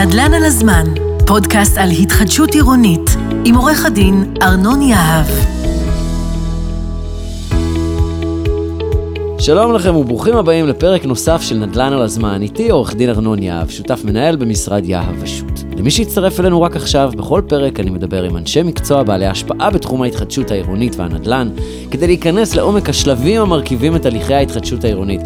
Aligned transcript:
נדל"ן 0.00 0.34
על 0.34 0.44
הזמן, 0.44 0.86
פודקאסט 1.26 1.78
על 1.78 1.90
התחדשות 1.90 2.54
עירונית, 2.54 3.10
עם 3.44 3.54
עורך 3.54 3.86
הדין 3.86 4.34
ארנון 4.42 4.82
יהב. 4.82 5.26
שלום 9.38 9.72
לכם 9.72 9.96
וברוכים 9.96 10.36
הבאים 10.36 10.66
לפרק 10.66 11.04
נוסף 11.04 11.42
של 11.42 11.58
נדל"ן 11.58 11.92
על 11.92 12.02
הזמן. 12.02 12.42
איתי 12.42 12.70
עורך 12.70 12.94
דין 12.94 13.08
ארנון 13.08 13.42
יהב, 13.42 13.68
שותף 13.68 14.00
מנהל 14.04 14.36
במשרד 14.36 14.84
יהב 14.84 15.14
ושות'. 15.22 15.64
למי 15.76 15.90
שהצטרף 15.90 16.40
אלינו 16.40 16.62
רק 16.62 16.76
עכשיו, 16.76 17.12
בכל 17.16 17.42
פרק 17.46 17.80
אני 17.80 17.90
מדבר 17.90 18.22
עם 18.22 18.36
אנשי 18.36 18.62
מקצוע 18.62 19.02
בעלי 19.02 19.26
השפעה 19.26 19.70
בתחום 19.70 20.02
ההתחדשות 20.02 20.50
העירונית 20.50 20.96
והנדל"ן, 20.96 21.48
כדי 21.90 22.06
להיכנס 22.06 22.54
לעומק 22.54 22.88
השלבים 22.88 23.40
המרכיבים 23.40 23.96
את 23.96 24.06
הליכי 24.06 24.34
ההתחדשות 24.34 24.84
העירונית. 24.84 25.20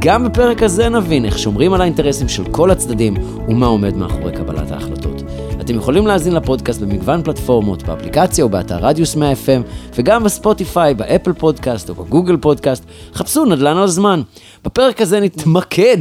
גם 0.00 0.24
בפרק 0.24 0.62
הזה 0.62 0.88
נבין 0.88 1.24
איך 1.24 1.38
שומרים 1.38 1.72
על 1.72 1.80
האינטרסים 1.80 2.28
של 2.28 2.44
כל 2.50 2.70
הצדדים 2.70 3.14
ומה 3.48 3.66
עומד 3.66 3.96
מאחורי 3.96 4.32
קבלת 4.32 4.70
ההחלטות. 4.70 5.17
אתם 5.68 5.76
יכולים 5.76 6.06
להאזין 6.06 6.34
לפודקאסט 6.34 6.80
במגוון 6.80 7.22
פלטפורמות, 7.22 7.82
באפליקציה 7.82 8.44
או 8.44 8.48
באתר 8.48 8.78
רדיוס 8.80 9.16
100 9.16 9.32
FM, 9.32 9.62
וגם 9.94 10.24
בספוטיפיי, 10.24 10.94
באפל 10.94 11.32
פודקאסט 11.32 11.88
או 11.88 11.94
בגוגל 11.94 12.36
פודקאסט. 12.36 12.84
חפשו 13.14 13.44
נדל"ן 13.44 13.76
על 13.76 13.86
זמן. 13.88 14.22
בפרק 14.64 15.00
הזה 15.00 15.20
נתמקד 15.20 15.96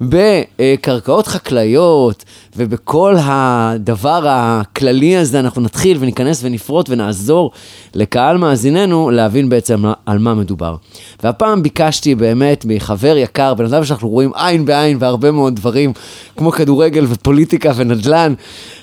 בקרקעות 0.00 1.26
חקלאיות 1.26 2.24
ובכל 2.56 3.16
הדבר 3.18 4.24
הכללי 4.28 5.16
הזה, 5.16 5.40
אנחנו 5.40 5.62
נתחיל 5.62 5.96
וניכנס 6.00 6.40
ונפרוט 6.44 6.90
ונעזור 6.90 7.50
לקהל 7.94 8.38
מאזיננו 8.38 9.10
להבין 9.10 9.48
בעצם 9.48 9.84
על 10.06 10.18
מה 10.18 10.34
מדובר. 10.34 10.76
והפעם 11.22 11.62
ביקשתי 11.62 12.14
באמת 12.14 12.64
מחבר 12.68 13.16
יקר, 13.16 13.54
בן 13.54 13.64
אדם 13.64 13.84
שאנחנו 13.84 14.08
רואים 14.08 14.30
עין 14.34 14.64
בעין 14.64 14.98
בהרבה 14.98 15.30
מאוד 15.30 15.56
דברים, 15.56 15.92
כמו 16.36 16.52
כדורגל 16.52 17.06
ופוליטיקה 17.08 17.72
ונדל"ן, 17.76 18.34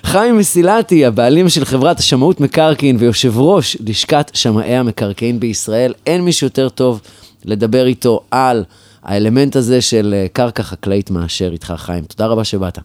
חיים 0.04 0.38
מסילתי, 0.38 1.06
הבעלים 1.06 1.50
של 1.50 1.66
חברת 1.66 2.00
השמאות 2.00 2.40
מקרקעין 2.40 2.96
ויושב 3.00 3.40
ראש 3.40 3.78
לשכת 3.86 4.32
שמאי 4.34 4.76
המקרקעין 4.76 5.40
בישראל, 5.40 5.94
אין 6.06 6.22
מישהו 6.22 6.48
יותר 6.48 6.70
טוב 6.70 7.02
לדבר 7.46 7.86
איתו 7.86 8.22
על 8.32 8.64
האלמנט 9.04 9.56
הזה 9.56 9.82
של 9.82 10.14
אה, 10.18 10.28
קרקע 10.34 10.64
חקלאית 10.64 11.12
מאשר 11.12 11.50
איתך, 11.52 11.74
חיים. 11.78 12.04
תודה 12.04 12.26
רבה 12.26 12.44
שבאת. 12.44 12.80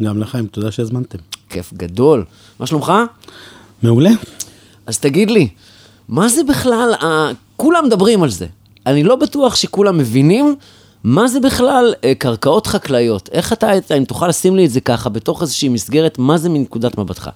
גם 0.00 0.18
לחיים, 0.18 0.46
תודה 0.46 0.70
שהזמנתם. 0.70 1.18
כיף 1.48 1.72
גדול. 1.72 2.24
מה 2.60 2.66
שלומך? 2.66 2.92
מעולה. 3.82 4.10
אז 4.86 4.98
תגיד 4.98 5.30
לי, 5.30 5.48
מה 6.08 6.28
זה 6.28 6.44
בכלל, 6.44 6.94
ה... 7.00 7.30
כולם 7.56 7.84
מדברים 7.86 8.22
על 8.22 8.30
זה. 8.30 8.46
אני 8.86 9.04
לא 9.04 9.16
בטוח 9.16 9.54
שכולם 9.54 9.98
מבינים 9.98 10.56
מה 11.04 11.28
זה 11.28 11.40
בכלל 11.40 11.94
אה, 12.04 12.14
קרקעות 12.14 12.66
חקלאיות. 12.66 13.28
איך 13.32 13.52
אתה, 13.52 13.70
אם 13.98 14.04
תוכל 14.04 14.28
לשים 14.28 14.56
לי 14.56 14.66
את 14.66 14.70
זה 14.70 14.80
ככה, 14.80 15.08
בתוך 15.08 15.42
איזושהי 15.42 15.68
מסגרת, 15.68 16.18
מה 16.18 16.38
זה 16.38 16.48
מנקודת 16.48 16.98
מבטך? 16.98 17.30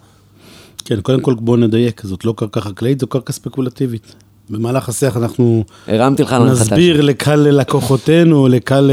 כן, 0.84 1.00
קודם 1.00 1.20
כל 1.20 1.34
בואו 1.34 1.56
נדייק, 1.56 2.02
זאת 2.04 2.24
לא 2.24 2.34
קרקע 2.36 2.60
חקלאית, 2.60 3.00
זו 3.00 3.06
קרקע 3.06 3.32
ספקולטיבית. 3.32 4.14
במהלך 4.50 4.88
השיח 4.88 5.16
אנחנו 5.16 5.64
הרמתי 5.88 6.22
לך 6.22 6.32
נסביר 6.32 7.00
לקהל 7.00 7.40
לקוחותינו, 7.40 8.48
לקהל 8.48 8.90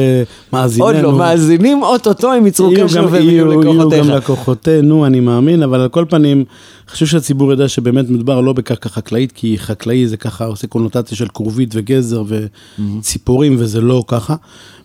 מאזיננו. 0.53 0.85
עוד 0.85 0.95
לא, 0.95 1.17
מאזינים 1.17 1.83
אוטוטו 1.83 2.33
הם 2.33 2.47
יצרו 2.47 2.71
קשר 2.77 3.07
והם 3.11 3.29
יהיו 3.29 3.47
לקוחותיך. 3.47 3.93
יהיו 3.93 4.03
גם 4.03 4.09
לקוחותינו, 4.09 5.05
אני 5.05 5.19
מאמין, 5.19 5.63
אבל 5.63 5.79
על 5.79 5.89
כל 5.89 6.05
פנים, 6.09 6.45
חשוב 6.89 7.07
שהציבור 7.07 7.53
ידע 7.53 7.67
שבאמת 7.67 8.09
מדובר 8.09 8.41
לא 8.41 8.53
בקרקע 8.53 8.89
חקלאית, 8.89 9.31
כי 9.31 9.57
חקלאי 9.57 10.07
זה 10.07 10.17
ככה 10.17 10.45
עושה 10.45 10.67
קונוטציה 10.67 11.17
של 11.17 11.27
כרובית 11.33 11.69
וגזר 11.73 12.23
וציפורים, 12.27 13.55
וזה 13.59 13.81
לא 13.81 14.03
ככה. 14.07 14.35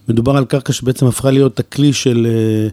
מדובר 0.09 0.37
על 0.37 0.45
קרקע 0.45 0.73
שבעצם 0.73 1.07
הפכה 1.07 1.31
להיות 1.31 1.61
הכלי 1.61 1.93
של 1.93 2.27
אה, 2.31 2.69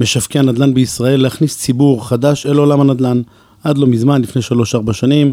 משווקי 0.00 0.38
הנדל"ן 0.38 0.74
בישראל, 0.74 1.22
להכניס 1.22 1.58
ציבור 1.58 2.08
חדש 2.08 2.46
אל 2.46 2.56
עולם 2.56 2.80
הנדל"ן. 2.80 3.22
עד 3.64 3.78
לא 3.78 3.86
מזמן, 3.86 4.22
לפני 4.22 4.42
שלוש-ארבע 4.42 4.92
שנים. 4.92 5.32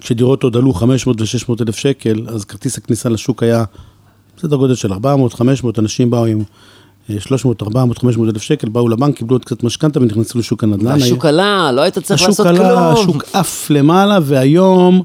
כשדירות 0.00 0.42
עוד 0.42 0.56
עלו 0.56 0.74
500 0.74 1.20
ו-600 1.20 1.62
אלף 1.62 1.76
שקל, 1.76 2.26
אז 2.28 2.44
כרטיס 2.44 2.78
הכניסה 2.78 3.08
לשוק 3.08 3.42
היה 3.42 3.64
בסדר 4.38 4.56
גודל 4.56 4.74
של 4.74 4.92
400, 4.92 5.34
500, 5.34 5.78
אנשים 5.78 6.10
באו 6.10 6.24
עם 6.26 6.42
300, 7.18 7.62
400, 7.62 7.98
500 7.98 8.34
אלף 8.34 8.42
שקל, 8.42 8.68
באו 8.68 8.88
לבנק, 8.88 9.16
קיבלו 9.16 9.34
עוד 9.34 9.44
קצת 9.44 9.62
משכנתה 9.62 10.00
ונכנסו 10.00 10.38
לשוק 10.38 10.64
הנדל"ן. 10.64 11.02
השוק 11.02 11.26
עלה, 11.26 11.72
לא 11.72 11.80
היית 11.80 11.98
צריך 11.98 12.22
לעשות 12.22 12.46
כלום. 12.46 12.60
השוק 12.60 12.70
עלה, 12.70 12.92
השוק 12.92 13.24
עף 13.32 13.70
למעלה, 13.70 14.18
והיום 14.22 15.02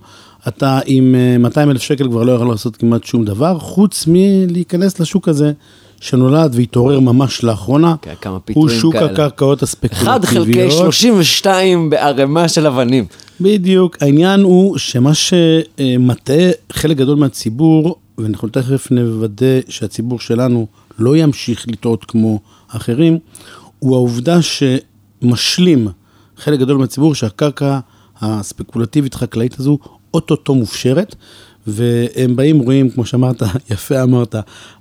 אתה 0.47 0.79
עם 0.85 1.15
200 1.39 1.71
אלף 1.71 1.81
שקל 1.81 2.07
כבר 2.07 2.23
לא 2.23 2.31
יכול 2.31 2.47
לעשות 2.47 2.75
כמעט 2.75 3.03
שום 3.03 3.25
דבר, 3.25 3.59
חוץ 3.59 4.05
מלהיכנס 4.07 4.99
לשוק 4.99 5.27
הזה. 5.27 5.51
שנולד 5.99 6.55
והתעורר 6.55 6.99
ממש 6.99 7.43
לאחרונה, 7.43 7.95
כן, 8.01 8.29
הוא 8.53 8.69
שוק 8.69 8.93
כאלה. 8.93 9.05
הקרקעות 9.05 9.63
הספקולטיביות. 9.63 10.23
1 10.23 10.25
חלקי 10.25 10.71
32 10.71 11.89
בערימה 11.89 12.47
של 12.47 12.67
אבנים. 12.67 13.05
בדיוק, 13.41 13.97
העניין 14.01 14.39
הוא 14.39 14.77
שמה 14.77 15.11
שמטעה 15.13 16.49
חלק 16.71 16.97
גדול 16.97 17.17
מהציבור, 17.17 17.95
ואנחנו 18.17 18.47
תכף 18.47 18.91
נוודא 18.91 19.59
שהציבור 19.69 20.19
שלנו 20.19 20.67
לא 20.99 21.17
ימשיך 21.17 21.65
לטעות 21.67 22.05
כמו 22.05 22.39
אחרים, 22.67 23.19
הוא 23.79 23.95
העובדה 23.95 24.39
שמשלים 24.41 25.87
חלק 26.37 26.59
גדול 26.59 26.77
מהציבור 26.77 27.15
שהקרקע 27.15 27.79
הספקולטיבית 28.21 29.13
חקלאית 29.13 29.59
הזו 29.59 29.77
אוטוטו 30.13 30.55
מופשרת, 30.55 31.15
והם 31.67 32.35
באים, 32.35 32.59
רואים, 32.59 32.89
כמו 32.89 33.05
שאמרת, 33.05 33.43
יפה 33.71 34.03
אמרת, 34.03 34.35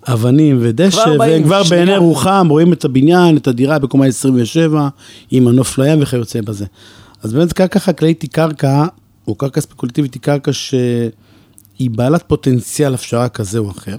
אבנים 0.08 0.58
ודשא, 0.60 1.14
והם 1.18 1.42
כבר 1.42 1.62
בעיני 1.70 1.96
רוחם 1.96 2.46
רואים 2.50 2.72
את 2.72 2.84
הבניין, 2.84 3.36
את 3.36 3.46
הדירה 3.46 3.78
בקומה 3.78 4.06
27, 4.06 4.88
עם 5.30 5.48
הנוף 5.48 5.78
לים 5.78 6.02
וכיוצא 6.02 6.40
בזה. 6.40 6.66
אז 7.22 7.32
באמת 7.32 7.52
קרקע 7.52 7.78
חקלאית 7.78 8.22
היא 8.22 8.30
קרקע, 8.30 8.86
או 9.26 9.34
קרקע 9.34 9.60
ספקולטיבית 9.60 10.14
היא 10.14 10.22
קרקע 10.22 10.52
שהיא 10.52 11.90
בעלת 11.90 12.22
פוטנציאל 12.26 12.94
הפשרה 12.94 13.28
כזה 13.28 13.58
או 13.58 13.70
אחר. 13.70 13.96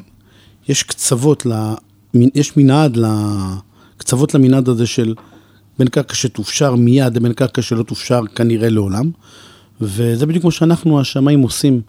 יש 0.67 0.83
קצוות, 0.83 1.45
לה, 1.45 1.75
יש 2.13 2.57
מנעד, 2.57 2.97
קצוות 3.97 4.33
למנעד 4.33 4.69
הזה 4.69 4.85
של 4.85 5.15
בין 5.79 5.87
קרקע 5.87 6.15
שתופשר 6.15 6.75
מיד 6.75 7.15
לבין 7.15 7.33
קרקע 7.33 7.61
שלא 7.61 7.83
תופשר 7.83 8.21
כנראה 8.35 8.69
לעולם. 8.69 9.11
וזה 9.81 10.25
בדיוק 10.25 10.41
כמו 10.41 10.51
שאנחנו, 10.51 10.99
השמיים, 10.99 11.41
עושים. 11.41 11.81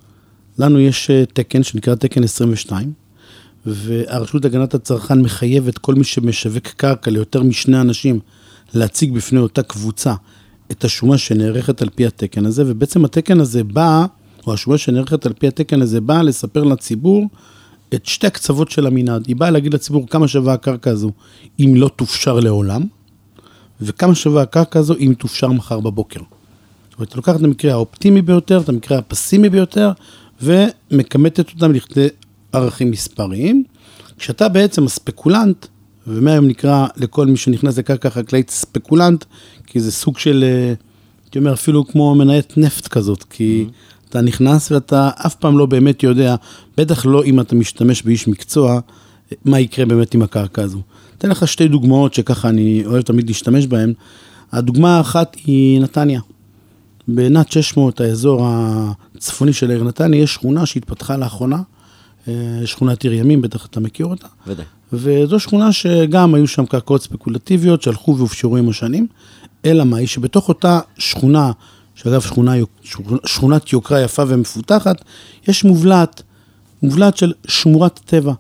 לנו 0.59 0.81
יש 0.81 1.11
אה, 1.11 1.25
תקן 1.33 1.63
שנקרא 1.63 1.95
תקן 1.95 2.25
22, 2.25 2.93
והרשות 3.67 4.45
להגנת 4.45 4.75
הצרכן 4.75 5.21
מחייבת 5.21 5.79
כל 5.79 5.95
מי 5.95 6.05
שמשווק 6.05 6.67
קרקע 6.67 7.11
ליותר 7.11 7.43
משני 7.43 7.81
אנשים 7.81 8.21
להציג 8.75 9.13
בפני 9.13 9.39
אותה 9.39 9.63
קבוצה 9.63 10.15
את 10.71 10.85
השומה 10.85 11.19
שנערכת 11.19 11.83
על 11.83 11.89
פי 11.95 12.07
התקן 12.07 12.47
הזה, 12.47 12.63
ובעצם 12.67 13.05
התקן 13.05 13.41
הזה 13.41 13.65
בא, 13.65 14.07
או 14.47 14.55
השומה 14.55 14.79
שנערכת 14.79 15.27
על 15.27 15.33
פי 15.33 15.49
התקן 15.49 15.83
הזה 15.83 16.01
באה 16.01 16.23
לספר 16.23 16.65
לציבור 16.65 17.29
את 17.95 18.07
שתי 18.07 18.27
הקצוות 18.27 18.71
של 18.71 18.87
המנעד. 18.87 19.27
היא 19.27 19.37
באה 19.37 19.51
להגיד 19.51 19.75
לציבור 19.75 20.07
כמה 20.09 20.29
שווה 20.29 20.53
הקרקע 20.53 20.91
הזו 20.91 21.11
אם 21.61 21.73
לא 21.77 21.91
תופשר 21.97 22.41
לעולם, 22.41 22.83
וכמה 23.81 24.15
שווה 24.15 24.43
הקרקע 24.43 24.79
הזו 24.79 24.95
אם 25.01 25.15
תופשר 25.19 25.49
מחר 25.49 25.81
בבוקר. 25.81 26.21
זאת 26.91 26.99
אומרת, 26.99 27.09
אתה 27.09 27.17
לוקח 27.17 27.37
את 27.37 27.43
המקרה 27.43 27.73
האופטימי 27.73 28.23
ביותר, 28.23 28.61
את 28.61 28.69
המקרה 28.69 28.99
הפסימי 28.99 29.49
ביותר, 29.49 29.91
ומכמתת 30.43 31.51
אותם 31.51 31.73
לכדי 31.73 32.09
ערכים 32.53 32.91
מספריים. 32.91 33.65
כשאתה 34.19 34.49
בעצם 34.49 34.85
הספקולנט, 34.85 35.67
ומהיום 36.07 36.47
נקרא 36.47 36.87
לכל 36.97 37.27
מי 37.27 37.37
שנכנס 37.37 37.79
לקרקע 37.79 38.11
חקלאית 38.11 38.51
ספקולנט, 38.51 39.25
כי 39.67 39.81
זה 39.81 39.93
סוג 39.93 40.19
של, 40.19 40.45
אה, 40.47 40.75
הייתי 41.25 41.39
אומר, 41.39 41.53
אפילו 41.53 41.87
כמו 41.87 42.15
מניית 42.15 42.57
נפט 42.57 42.89
כזאת, 42.89 43.25
כי 43.31 43.67
mm-hmm. 43.69 44.09
אתה 44.09 44.21
נכנס 44.21 44.73
ואתה 44.73 45.11
אף 45.27 45.35
פעם 45.35 45.59
לא 45.59 45.67
באמת 45.67 46.03
יודע, 46.03 46.35
בטח 46.77 47.07
לא 47.07 47.25
אם 47.25 47.41
אתה 47.41 47.55
משתמש 47.55 48.03
באיש 48.03 48.29
מקצוע, 48.29 48.81
מה 49.45 49.61
יקרה 49.61 49.87
באמת 49.87 50.15
עם 50.15 50.23
הקרקע 50.23 50.63
הזו. 50.63 50.81
אתן 51.19 51.31
לך 51.31 51.49
שתי 51.49 51.69
דוגמאות 51.69 52.15
שככה 52.15 52.49
אני 52.49 52.83
אוהב 52.87 53.03
תמיד 53.03 53.29
להשתמש 53.29 53.67
בהן. 53.67 53.93
הדוגמה 54.53 54.97
האחת 54.97 55.37
היא 55.45 55.81
נתניה. 55.81 56.21
בעינת 57.09 57.53
600, 57.53 58.01
האזור 58.01 58.47
הצפוני 58.47 59.53
של 59.53 59.71
העיר 59.71 59.85
נתניה, 59.85 60.23
יש 60.23 60.35
שכונה 60.35 60.67
שהתפתחה 60.67 61.17
לאחרונה, 61.17 61.63
אה, 62.29 62.33
שכונת 62.65 63.03
עיר 63.05 63.13
ימים, 63.13 63.43
בטח 63.43 63.67
אתה 63.67 63.81
מכיר 63.81 64.07
אותה. 64.07 64.27
ודאי. 64.47 64.65
וזו 64.93 65.41
שכונה 65.41 65.73
שגם 65.73 66.35
היו 66.35 66.47
שם 66.47 66.67
קרקעות 66.67 67.03
ספקולטיביות 67.03 67.83
שהלכו 67.83 68.17
והופשרו 68.17 68.57
עם 68.57 68.69
השנים, 68.69 69.07
אלא 69.65 69.85
היא 69.97 70.07
שבתוך 70.07 70.49
אותה 70.49 70.81
שכונה, 70.99 71.53
שאגב 71.95 72.21
שכונה, 72.21 72.53
שכונת 73.27 73.73
יוקרה 73.73 74.01
יפה 74.01 74.23
ומפותחת, 74.29 74.97
יש 75.49 75.65
מובלעת, 75.65 76.23
מובלעת 76.83 77.17
של 77.17 77.33
שמורת 77.47 78.01
טבע. 78.05 78.33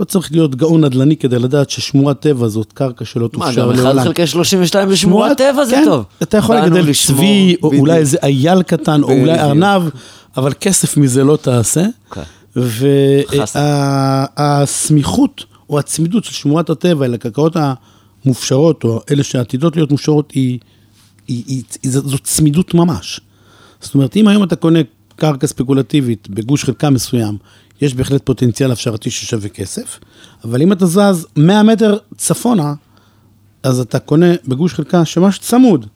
לא 0.00 0.04
צריך 0.04 0.32
להיות 0.32 0.54
גאון 0.54 0.84
נדל"ני 0.84 1.16
כדי 1.16 1.38
לדעת 1.38 1.70
ששמורת 1.70 2.20
טבע 2.20 2.48
זאת 2.48 2.72
קרקע 2.72 3.04
שלא 3.04 3.28
תופשר 3.28 3.66
לעולם. 3.66 3.84
מה, 3.84 3.90
גם 3.90 3.98
1 3.98 4.06
חלקי 4.06 4.26
32 4.26 4.88
בשמורת 4.88 5.38
טבע 5.38 5.64
זה 5.64 5.76
כן, 5.76 5.84
טוב. 5.84 6.04
אתה 6.22 6.36
יכול 6.36 6.56
לגדל 6.56 6.92
צבי, 7.06 7.56
או 7.62 7.72
אולי 7.78 7.96
איזה 7.96 8.18
אייל 8.22 8.62
קטן, 8.62 9.02
או 9.02 9.12
אולי 9.12 9.40
ארנב, 9.40 9.82
אבל 10.36 10.52
כסף 10.60 10.96
מזה 10.96 11.24
לא 11.24 11.36
תעשה. 11.36 11.84
כן. 12.10 12.22
והסמיכות 14.36 15.44
או 15.70 15.78
הצמידות 15.78 16.24
של 16.24 16.32
שמורת 16.32 16.70
הטבע 16.70 17.04
אל 17.04 17.14
הקרקעות 17.14 17.56
מופשרות, 18.24 18.84
או 18.84 19.00
אלה 19.10 19.22
שעתידות 19.22 19.76
להיות 19.76 19.90
מופשרות, 19.90 20.30
היא, 20.32 20.58
היא, 21.28 21.44
היא, 21.46 21.62
היא, 21.82 21.90
זו 21.92 22.18
צמידות 22.18 22.74
ממש. 22.74 23.20
זאת 23.80 23.94
אומרת, 23.94 24.16
אם 24.16 24.28
היום 24.28 24.42
אתה 24.42 24.56
קונה 24.56 24.78
קרקע 25.16 25.46
ספקולטיבית 25.46 26.28
בגוש 26.30 26.64
חלקה 26.64 26.90
מסוים, 26.90 27.36
יש 27.80 27.94
בהחלט 27.94 28.22
פוטנציאל 28.26 28.70
הפשרתי 28.72 29.10
ששווה 29.10 29.48
כסף, 29.48 29.98
אבל 30.44 30.62
אם 30.62 30.72
אתה 30.72 30.86
זז 30.86 31.26
100 31.36 31.62
מטר 31.62 31.96
צפונה, 32.16 32.74
אז 33.62 33.80
אתה 33.80 33.98
קונה 33.98 34.26
בגוש 34.48 34.74
חלקה 34.74 35.04
שממש 35.04 35.38
צמוד, 35.38 35.86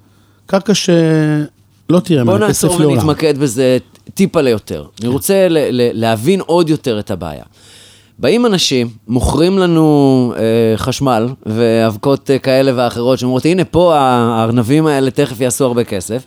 קרקע 0.46 0.74
שלא 0.74 2.00
תראה 2.04 2.24
בוא 2.24 2.34
ממנה 2.34 2.48
כסף 2.48 2.64
נעצור 2.64 2.80
לעולם. 2.80 2.98
ונתמקד 2.98 3.38
בזה 3.38 3.78
טיפה 4.14 4.40
ליותר. 4.40 4.84
אני 5.00 5.08
רוצה 5.08 5.48
ל- 5.48 5.58
ל- 5.58 6.00
להבין 6.00 6.40
עוד 6.40 6.70
יותר 6.70 6.98
את 6.98 7.10
הבעיה. 7.10 7.44
באים 8.18 8.46
אנשים, 8.46 8.88
מוכרים 9.08 9.58
לנו 9.58 10.32
אה, 10.36 10.76
חשמל 10.76 11.28
ואבקות 11.46 12.30
אה, 12.30 12.38
כאלה 12.38 12.72
ואחרות, 12.74 13.18
שאומרות, 13.18 13.44
הנה 13.44 13.64
פה 13.64 13.94
הארנבים 13.96 14.86
האלה 14.86 15.10
תכף 15.10 15.40
יעשו 15.40 15.64
הרבה 15.64 15.84
כסף. 15.84 16.22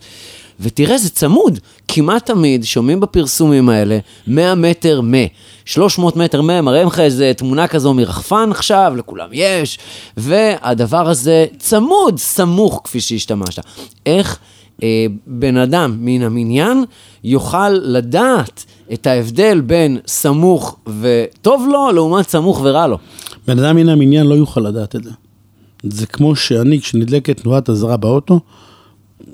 ותראה, 0.60 0.98
זה 0.98 1.10
צמוד. 1.10 1.58
כמעט 1.88 2.26
תמיד 2.26 2.64
שומעים 2.64 3.00
בפרסומים 3.00 3.68
האלה 3.68 3.98
100 4.26 4.54
מטר 4.54 5.00
מ, 5.00 5.14
300 5.64 6.16
מטר 6.16 6.42
מ, 6.42 6.64
מראה 6.64 6.84
לך 6.84 7.00
איזה 7.00 7.32
תמונה 7.36 7.66
כזו 7.66 7.94
מרחפן 7.94 8.50
עכשיו, 8.50 8.92
לכולם 8.96 9.28
יש, 9.32 9.78
והדבר 10.16 11.08
הזה 11.08 11.46
צמוד, 11.58 12.18
סמוך, 12.18 12.80
כפי 12.84 13.00
שהשתמשת. 13.00 13.62
איך 14.06 14.38
אה, 14.82 15.06
בן 15.26 15.56
אדם 15.56 15.96
מן 16.00 16.22
המניין 16.22 16.84
יוכל 17.24 17.68
לדעת 17.68 18.64
את 18.92 19.06
ההבדל 19.06 19.60
בין 19.60 19.98
סמוך 20.06 20.76
וטוב 21.00 21.68
לו, 21.72 21.90
לעומת 21.94 22.28
סמוך 22.28 22.60
ורע 22.64 22.86
לו? 22.86 22.98
בן 23.46 23.58
אדם 23.58 23.76
מן 23.76 23.88
המניין 23.88 24.26
לא 24.26 24.34
יוכל 24.34 24.60
לדעת 24.60 24.96
את 24.96 25.04
זה. 25.04 25.10
זה 25.82 26.06
כמו 26.06 26.36
שאני, 26.36 26.80
כשנדלקת 26.80 27.40
תנועת 27.40 27.70
אזהרה 27.70 27.96
באוטו, 27.96 28.40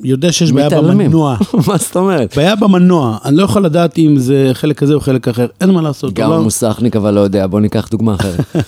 יודע 0.03 0.33
שיש 0.33 0.53
בעיה. 0.53 0.83
במנוע. 0.83 1.37
מה 1.69 1.77
זאת 1.77 1.97
אומרת? 1.97 2.37
בעיה 2.37 2.57
במנוע, 2.57 3.19
אני 3.25 3.37
לא 3.37 3.43
יכול 3.43 3.65
לדעת 3.65 3.99
אם 3.99 4.19
זה 4.19 4.51
חלק 4.53 4.79
כזה 4.79 4.95
או 4.95 5.01
חלק 5.01 5.29
אחר, 5.29 5.47
אין 5.61 5.71
מה 5.71 5.83
לעשות. 5.83 6.13
גם. 6.13 6.33
המוסכניק 6.33 6.97
אבל 6.97 7.15
לא 7.15 7.21
יודע, 7.21 7.47
בוא 7.47 7.61
ניקח 7.61 7.89
דוגמה 7.91 8.15
אחרת. 8.15 8.41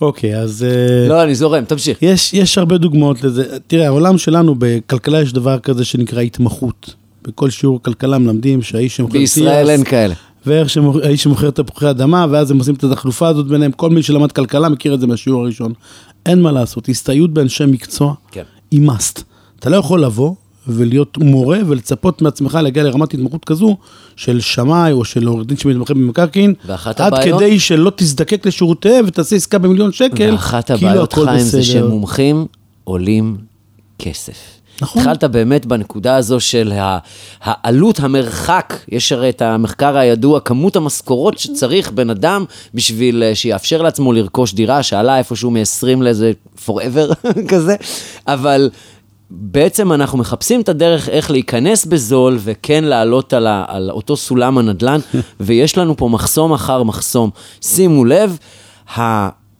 אוקיי, 0.00 0.38
אז 0.38 0.64
אה, 0.68 1.08
לא, 1.08 1.22
אני 1.22 1.34
זורם, 1.34 1.64
תמשיך. 1.64 2.02
יש, 2.02 2.34
יש 2.34 2.58
הרבה 2.58 2.78
דוגמאות 2.78 3.24
לזה. 3.24 3.58
תראה, 3.66 3.86
העולם 3.86 4.18
שלנו, 4.18 4.54
בכלכלה 4.58 5.22
יש 5.22 5.32
דבר 5.32 5.58
כזה 5.58 5.84
שנקרא 5.84 6.20
התמחות. 6.20 6.94
בכל 7.22 7.50
שיעור 7.50 7.82
כלכלה 7.82 8.18
מלמדים 8.18 8.62
שהאיש 8.62 8.96
שמוכר 8.96 9.18
בישראל 9.18 9.70
אין 9.70 9.84
כאלה. 9.84 10.14
ואיך 10.46 10.70
שהאיש 10.70 11.22
שמוכר 11.22 11.50
תפוחי 11.50 11.90
אדמה, 11.90 12.26
ואז 12.30 12.50
הם 12.50 12.58
עושים 12.58 12.74
את 12.74 12.84
התחלופה 12.84 13.28
הזאת 13.28 13.46
ביניהם. 13.46 13.72
כל 13.72 13.90
מי 13.90 14.02
שלמד 14.02 14.32
כלכלה 14.32 14.68
מכיר 14.68 14.94
את 14.94 15.00
זה 15.00 15.06
מהשיעור 15.06 15.42
הראשון. 15.42 15.72
אין 16.26 16.42
מה 16.42 16.52
לעשות, 16.52 16.88
הסתייעות 16.88 17.32
באנשי 17.32 17.64
מקצוע 17.66 18.14
כן. 18.30 18.42
היא 18.70 18.88
must. 18.88 19.22
אתה 19.58 19.70
לא 19.70 19.76
יכול 19.76 20.04
לבוא 20.04 20.34
ולהיות 20.68 21.18
מורה 21.18 21.58
ולצפות 21.66 22.22
מעצמך 22.22 22.58
להגיע 22.62 22.82
לרמת 22.82 23.14
התמחות 23.14 23.44
כזו 23.44 23.76
של 24.16 24.40
שמאי 24.40 24.92
או 24.92 25.04
של 25.04 25.26
עורך 25.26 25.46
דין 25.46 25.56
שמתמחה 25.56 25.94
במקרקעין, 25.94 26.54
ואחת 26.66 27.00
עד 27.00 27.12
הבעיות- 27.14 27.40
כדי 27.40 27.60
שלא 27.60 27.92
תזדקק 27.96 28.46
לשירותיהם 28.46 29.04
ותעשה 29.08 29.36
עסקה 29.36 29.58
במיליון 29.58 29.92
שקל, 29.92 30.30
ואחת 30.32 30.70
כאילו 30.70 30.88
הבעיות, 30.88 31.12
הכל 31.12 31.26
חיים, 31.26 31.40
זה 31.40 31.58
בסדר. 31.58 31.72
שמומחים 31.72 32.46
עולים 32.84 33.36
כסף. 33.98 34.56
נכון. 34.82 35.02
התחלת 35.02 35.24
באמת 35.24 35.66
בנקודה 35.66 36.16
הזו 36.16 36.40
של 36.40 36.72
העלות, 37.42 38.00
המרחק, 38.00 38.74
יש 38.88 39.12
הרי 39.12 39.28
את 39.28 39.42
המחקר 39.42 39.96
הידוע, 39.96 40.40
כמות 40.40 40.76
המשכורות 40.76 41.38
שצריך 41.38 41.92
בן 41.92 42.10
אדם 42.10 42.44
בשביל 42.74 43.22
אה, 43.22 43.34
שיאפשר 43.34 43.82
לעצמו 43.82 44.12
לרכוש 44.12 44.54
דירה, 44.54 44.82
שעלה 44.82 45.18
איפשהו 45.18 45.50
מ-20 45.50 46.02
לאיזה 46.02 46.32
forever 46.66 47.14
כזה, 47.50 47.76
אבל 48.26 48.70
בעצם 49.30 49.92
אנחנו 49.92 50.18
מחפשים 50.18 50.60
את 50.60 50.68
הדרך 50.68 51.08
איך 51.08 51.30
להיכנס 51.30 51.84
בזול 51.84 52.38
וכן 52.40 52.84
לעלות 52.84 53.32
על, 53.32 53.46
ה, 53.46 53.64
על 53.68 53.90
אותו 53.90 54.16
סולם 54.16 54.58
הנדל"ן, 54.58 55.00
ויש 55.40 55.78
לנו 55.78 55.96
פה 55.96 56.08
מחסום 56.08 56.52
אחר 56.52 56.82
מחסום. 56.82 57.30
שימו 57.60 58.04
לב, 58.04 58.38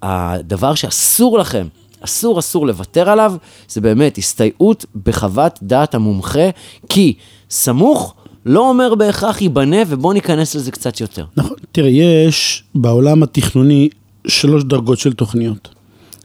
הדבר 0.02 0.74
שאסור 0.74 1.38
לכם, 1.38 1.66
אסור 2.00 2.38
אסור 2.38 2.66
לוותר 2.66 3.10
עליו, 3.10 3.34
זה 3.68 3.80
באמת 3.80 4.18
הסתייעות 4.18 4.84
בחוות 5.04 5.58
דעת 5.62 5.94
המומחה, 5.94 6.50
כי 6.88 7.14
סמוך 7.50 8.14
לא 8.46 8.68
אומר 8.68 8.94
בהכרח 8.94 9.42
ייבנה, 9.42 9.76
ובואו 9.86 10.12
ניכנס 10.12 10.54
לזה 10.54 10.70
קצת 10.70 11.00
יותר. 11.00 11.24
נכון, 11.36 11.56
תראה, 11.72 11.88
יש 11.88 12.64
בעולם 12.74 13.22
התכנוני 13.22 13.88
שלוש 14.26 14.64
דרגות 14.64 14.98
של 14.98 15.12
תוכניות. 15.12 15.75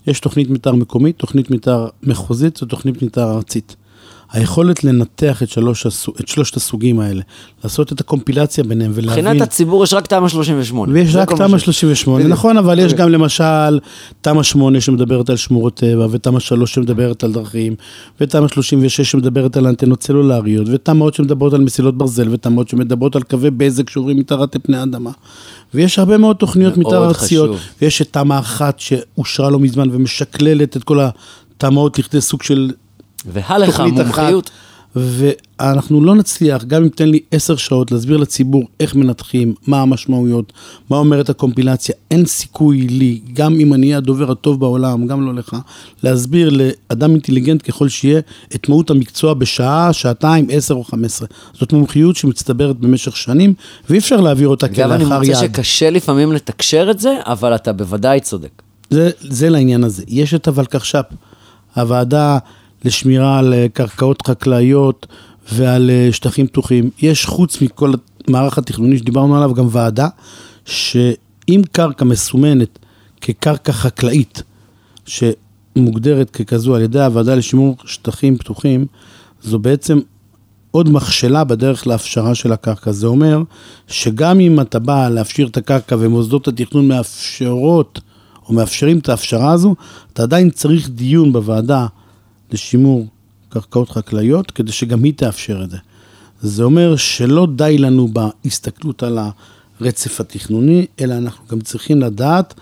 יש 0.07 0.19
תוכנית 0.19 0.49
מתאר 0.49 0.75
מקומית, 0.75 1.17
תוכנית 1.17 1.51
מתאר 1.51 1.89
מחוזית 2.03 2.63
ותוכנית 2.63 3.01
מתאר 3.01 3.31
ארצית. 3.35 3.75
היכולת 4.33 4.83
לנתח 4.83 5.43
את, 5.43 5.49
שלוש, 5.49 5.85
הסוג- 5.85 6.15
את 6.21 6.27
שלושת 6.27 6.55
הסוגים 6.55 6.99
האלה, 6.99 7.21
לעשות 7.63 7.91
את 7.93 7.99
הקומפילציה 8.01 8.63
ביניהם 8.63 8.91
ולהבין... 8.95 9.25
מבחינת 9.25 9.41
הציבור 9.47 9.83
יש 9.83 9.93
רק 9.93 10.07
תמ"א 10.07 10.27
38. 10.29 10.93
ויש 10.93 11.15
רק 11.15 11.33
תמ"א 11.33 11.57
ש- 11.57 11.61
38, 11.63 12.17
בדיוק. 12.23 12.31
נכון, 12.33 12.57
אבל 12.57 12.79
יש 12.79 12.93
גם 12.93 13.09
למשל 13.09 13.79
תמ"א 14.21 14.43
8 14.43 14.81
שמדברת 14.81 15.29
על 15.29 15.35
שמורות 15.37 15.73
טבע, 15.75 16.07
ותמ"א 16.11 16.39
3 16.39 16.73
שמדברת 16.73 17.23
על 17.23 17.31
דרכים, 17.31 17.75
ותמ"א 18.21 18.47
36 18.47 19.01
שמדברת 19.11 19.57
על 19.57 19.67
אנטנות 19.67 20.03
סלולריות, 20.03 20.67
ותמ"אות 20.71 21.13
שמדברות 21.13 21.53
על 21.53 21.61
מסילות 21.61 21.97
ברזל, 21.97 22.27
ותמ"אות 22.31 22.69
שמדברות 22.69 23.15
על 23.15 23.23
קווי 23.23 23.49
בזק 23.51 23.89
שעוברים 23.89 24.17
מתחת 24.17 24.55
לפני 24.55 24.77
האדמה. 24.77 25.11
ויש 25.73 25.99
הרבה 25.99 26.17
מאוד 26.17 26.35
תוכניות 26.35 26.77
מתאר 26.77 27.05
ארציות. 27.05 27.49
ויש 27.81 28.01
את 28.01 28.07
תמ"א 28.11 28.39
1 28.39 28.79
שאושרה 28.79 29.49
לא 29.49 29.59
מזמן 29.59 29.89
ומשקללת 29.91 30.77
את 30.77 30.83
כל 30.83 30.99
התמ"אות 31.57 31.99
לכדי 31.99 32.21
סוג 32.21 32.43
של 32.43 32.71
והלך. 33.25 33.79
המומחיות. 33.79 34.51
ואנחנו 34.95 36.03
לא 36.03 36.15
נצליח, 36.15 36.63
גם 36.63 36.83
אם 36.83 36.89
תן 36.89 37.09
לי 37.09 37.19
עשר 37.31 37.55
שעות, 37.55 37.91
להסביר 37.91 38.17
לציבור 38.17 38.63
איך 38.79 38.95
מנתחים, 38.95 39.53
מה 39.67 39.81
המשמעויות, 39.81 40.53
מה 40.89 40.97
אומרת 40.97 41.29
הקומפילציה. 41.29 41.95
אין 42.11 42.25
סיכוי 42.25 42.81
לי, 42.81 43.19
גם 43.33 43.59
אם 43.59 43.73
אני 43.73 43.87
אהיה 43.87 43.97
הדובר 43.97 44.31
הטוב 44.31 44.59
בעולם, 44.59 45.07
גם 45.07 45.25
לא 45.25 45.33
לך, 45.33 45.57
להסביר 46.03 46.49
לאדם 46.49 47.11
אינטליגנט 47.11 47.69
ככל 47.69 47.89
שיהיה 47.89 48.21
את 48.55 48.69
מהות 48.69 48.89
המקצוע 48.89 49.33
בשעה, 49.33 49.93
שעתיים, 49.93 50.47
עשר 50.51 50.73
או 50.73 50.83
חמש 50.83 51.05
עשרה. 51.05 51.27
זאת 51.53 51.73
מומחיות 51.73 52.15
שמצטברת 52.15 52.77
במשך 52.77 53.17
שנים, 53.17 53.53
ואי 53.89 53.97
אפשר 53.97 54.21
להעביר 54.21 54.47
אותה 54.47 54.65
אגב, 54.65 54.91
אני 54.91 55.05
כלאחר 55.05 55.19
מוצא 55.19 55.31
יד. 55.31 55.37
שקשה 55.37 55.89
לפעמים 55.89 56.31
לתקשר 56.31 56.87
את 56.91 56.99
זה, 56.99 57.15
אבל 57.25 57.55
אתה 57.55 57.73
בוודאי 57.73 58.19
צודק. 58.19 58.61
זה, 58.89 59.09
זה 59.19 59.49
לעניין 59.49 59.83
הזה. 59.83 60.03
יש 60.07 60.33
את 60.33 60.47
הוולקחש"פ, 60.47 61.05
הוועדה 61.75 62.37
לשמירה 62.85 63.39
על 63.39 63.53
אה, 63.53 63.65
קרקעות 63.73 64.27
חקלאיות 64.27 65.07
ועל 65.51 65.89
אה, 65.89 66.09
שטחים 66.11 66.47
פתוחים. 66.47 66.89
יש 67.01 67.25
חוץ 67.25 67.61
מכל 67.61 67.93
המערך 68.27 68.57
התכנוני 68.57 68.97
שדיברנו 68.97 69.37
עליו 69.37 69.53
גם 69.53 69.67
ועדה, 69.71 70.07
שאם 70.65 71.61
קרקע 71.71 72.05
מסומנת 72.05 72.79
כקרקע 73.21 73.71
חקלאית, 73.71 74.43
שמוגדרת 75.05 76.29
ככזו 76.29 76.75
על 76.75 76.81
ידי 76.81 77.01
הוועדה 77.01 77.35
לשימור 77.35 77.77
שטחים 77.85 78.37
פתוחים, 78.37 78.85
זו 79.41 79.59
בעצם 79.59 79.99
עוד 80.71 80.89
מכשלה 80.89 81.43
בדרך 81.43 81.87
להפשרה 81.87 82.35
של 82.35 82.51
הקרקע. 82.51 82.91
זה 82.91 83.07
אומר 83.07 83.41
שגם 83.87 84.39
אם 84.39 84.59
אתה 84.59 84.79
בא 84.79 85.09
להפשיר 85.09 85.47
את 85.47 85.57
הקרקע 85.57 85.95
ומוסדות 85.99 86.47
התכנון 86.47 86.87
מאפשרות 86.87 87.99
או 88.47 88.53
מאפשרים 88.53 88.99
את 88.99 89.09
ההפשרה 89.09 89.51
הזו, 89.51 89.75
אתה 90.13 90.23
עדיין 90.23 90.49
צריך 90.49 90.89
דיון 90.89 91.33
בוועדה 91.33 91.87
לשימור 92.53 93.05
קרקעות 93.49 93.89
חקלאיות 93.89 94.51
כדי 94.51 94.71
שגם 94.71 95.03
היא 95.03 95.13
תאפשר 95.15 95.63
את 95.63 95.69
זה. 95.69 95.77
זה 96.41 96.63
אומר 96.63 96.95
שלא 96.95 97.47
די 97.55 97.77
לנו 97.77 98.07
בהסתכלות 98.07 99.03
על 99.03 99.19
הרצף 99.79 100.19
התכנוני, 100.19 100.85
אלא 101.01 101.13
אנחנו 101.13 101.45
גם 101.51 101.61
צריכים 101.61 102.01
לדעת 102.01 102.53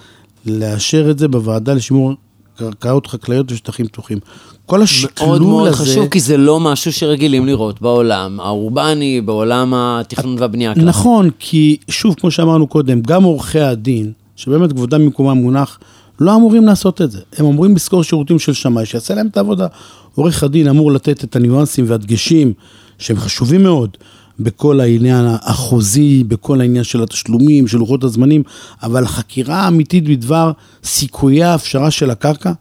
לאשר 0.45 1.11
את 1.11 1.19
זה 1.19 1.27
בוועדה 1.27 1.73
לשימור 1.73 2.13
קרקעות 2.57 3.07
חקלאיות 3.07 3.51
ושטחים 3.51 3.87
פתוחים. 3.87 4.17
כל 4.65 4.81
השקלול 4.81 5.29
מאוד 5.29 5.41
מאוד 5.41 5.67
הזה... 5.67 5.77
חשוב, 5.77 6.07
כי 6.07 6.19
זה 6.19 6.37
לא 6.37 6.59
משהו 6.59 6.93
שרגילים 6.93 7.45
לראות 7.45 7.81
בעולם 7.81 8.39
האורבני, 8.39 9.21
בעולם 9.21 9.73
התכנון 9.75 10.35
והבנייה. 10.39 10.73
נכון, 10.75 11.29
כי 11.39 11.77
שוב, 11.89 12.15
כמו 12.19 12.31
שאמרנו 12.31 12.67
קודם, 12.67 13.01
גם 13.01 13.23
עורכי 13.23 13.59
הדין, 13.59 14.11
שבאמת 14.35 14.71
כבודם 14.71 15.01
במקומם 15.01 15.37
מונח, 15.37 15.79
לא 16.19 16.35
אמורים 16.35 16.65
לעשות 16.65 17.01
את 17.01 17.11
זה. 17.11 17.19
הם 17.37 17.45
אמורים 17.45 17.75
לשכור 17.75 18.03
שירותים 18.03 18.39
של 18.39 18.53
שמאי, 18.53 18.85
שיעשה 18.85 19.15
להם 19.15 19.27
את 19.27 19.37
העבודה. 19.37 19.67
עורך 20.15 20.43
הדין 20.43 20.67
אמור 20.67 20.91
לתת 20.91 21.23
את 21.23 21.35
הניואנסים 21.35 21.85
והדגשים, 21.87 22.53
שהם 22.97 23.17
חשובים 23.17 23.63
מאוד, 23.63 23.97
בכל 24.39 24.79
העניין 24.79 25.25
החוזי, 25.41 26.23
בכל 26.23 26.61
העניין 26.61 26.83
של 26.83 27.03
התשלומים, 27.03 27.67
של 27.67 27.77
לוחות 27.77 28.03
הזמנים, 28.03 28.43
אבל 28.83 29.03
החקירה 29.03 29.55
האמיתית 29.55 30.09
בדבר 30.09 30.51
סיכויי 30.83 31.43
ההפשרה 31.43 31.91
של 31.91 32.09
הקרקע, 32.09 32.51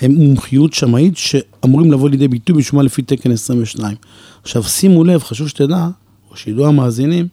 הם 0.00 0.12
מומחיות 0.12 0.72
שמאית 0.72 1.16
שאמורים 1.16 1.92
לבוא 1.92 2.08
לידי 2.08 2.28
ביטוי 2.28 2.56
בשומה 2.56 2.82
לפי 2.82 3.02
תקן 3.02 3.32
22. 3.32 3.96
עכשיו, 4.42 4.62
שימו 4.62 5.04
לב, 5.04 5.22
חשוב 5.22 5.48
שתדע, 5.48 5.88
או 6.30 6.36
שידעו 6.36 6.66
המאזינים, 6.66 7.28